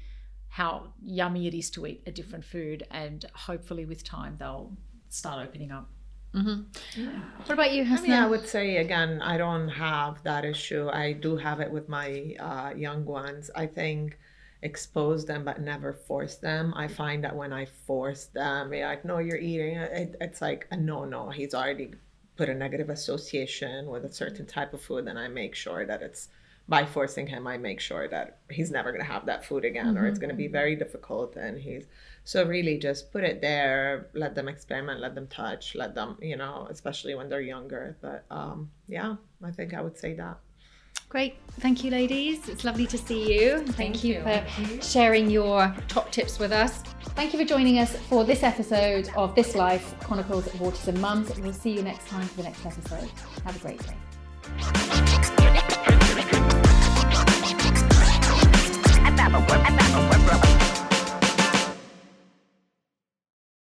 how 0.49 0.93
yummy 1.03 1.47
it 1.47 1.53
is 1.53 1.69
to 1.71 1.85
eat 1.85 2.03
a 2.05 2.11
different 2.11 2.43
food. 2.43 2.85
And 2.91 3.25
hopefully, 3.33 3.85
with 3.85 4.03
time, 4.03 4.35
they'll 4.39 4.73
start 5.09 5.47
opening 5.47 5.71
up. 5.71 5.89
What 7.45 7.51
about 7.51 7.73
you, 7.73 7.83
I 7.83 8.01
mean, 8.01 8.11
I 8.11 8.27
would 8.27 8.47
say 8.47 8.77
again, 8.77 9.21
I 9.21 9.37
don't 9.37 9.69
have 9.69 10.21
that 10.23 10.45
issue. 10.45 10.89
I 10.89 11.13
do 11.13 11.37
have 11.37 11.61
it 11.61 11.71
with 11.71 11.89
my 11.89 12.35
uh, 12.39 12.73
young 12.75 13.05
ones. 13.05 13.49
I 13.55 13.65
think 13.65 14.19
expose 14.61 15.25
them 15.25 15.43
but 15.43 15.61
never 15.61 15.93
force 15.93 16.35
them. 16.35 16.73
I 16.75 16.87
find 16.87 17.23
that 17.23 17.35
when 17.35 17.53
I 17.53 17.65
force 17.65 18.25
them, 18.25 18.69
they're 18.69 18.87
like, 18.87 19.05
no, 19.05 19.19
you're 19.19 19.37
eating. 19.37 19.77
It, 19.77 20.15
it's 20.19 20.41
like 20.41 20.67
a 20.71 20.77
no, 20.77 21.05
no. 21.05 21.29
He's 21.29 21.53
already 21.53 21.93
put 22.35 22.49
a 22.49 22.53
negative 22.53 22.89
association 22.89 23.87
with 23.87 24.05
a 24.05 24.11
certain 24.11 24.45
type 24.45 24.73
of 24.73 24.81
food, 24.81 25.07
and 25.07 25.17
I 25.17 25.27
make 25.27 25.55
sure 25.55 25.85
that 25.85 26.01
it's 26.01 26.29
by 26.69 26.85
forcing 26.85 27.27
him, 27.27 27.47
I 27.47 27.57
make 27.57 27.79
sure 27.79 28.07
that 28.09 28.39
he's 28.49 28.71
never 28.71 28.91
going 28.91 29.03
to 29.03 29.11
have 29.11 29.25
that 29.27 29.45
food 29.45 29.63
again, 29.63 29.97
or 29.97 30.05
it's 30.05 30.19
going 30.19 30.29
to 30.29 30.35
be 30.35 30.47
very 30.47 30.75
difficult. 30.75 31.37
And 31.37 31.57
he's 31.57 31.85
so 32.25 32.45
really 32.45 32.77
just 32.77 33.11
put 33.13 33.23
it 33.23 33.39
there, 33.39 34.09
let 34.13 34.35
them 34.35 34.49
experiment, 34.49 34.99
let 34.99 35.15
them 35.15 35.27
touch, 35.27 35.75
let 35.75 35.95
them, 35.95 36.17
you 36.21 36.35
know, 36.35 36.67
especially 36.69 37.15
when 37.15 37.29
they're 37.29 37.39
younger. 37.39 37.95
But 38.01 38.25
um, 38.29 38.69
yeah, 38.87 39.15
I 39.41 39.51
think 39.51 39.73
I 39.73 39.81
would 39.81 39.97
say 39.97 40.13
that. 40.15 40.39
Great. 41.09 41.35
Thank 41.59 41.83
you, 41.83 41.91
ladies. 41.91 42.49
It's 42.49 42.63
lovely 42.63 42.85
to 42.87 42.97
see 42.97 43.33
you. 43.33 43.59
Thank, 43.59 43.75
Thank 43.75 44.03
you, 44.03 44.15
you. 44.15 44.21
for 44.21 44.45
sharing 44.81 45.29
your 45.29 45.73
top 45.87 46.11
tips 46.11 46.37
with 46.37 46.51
us. 46.51 46.83
Thank 47.15 47.33
you 47.33 47.39
for 47.39 47.45
joining 47.45 47.79
us 47.79 47.95
for 47.95 48.23
this 48.25 48.43
episode 48.43 49.09
of 49.15 49.33
This 49.33 49.55
Life 49.55 49.95
Chronicles 50.01 50.47
of 50.47 50.53
Autism 50.53 50.99
Mums. 50.99 51.39
We'll 51.39 51.53
see 51.53 51.71
you 51.71 51.81
next 51.81 52.07
time 52.07 52.27
for 52.27 52.37
the 52.37 52.43
next 52.43 52.65
episode. 52.65 53.09
Have 53.45 53.55
a 53.55 53.59
great 53.59 53.81
day. 53.81 53.95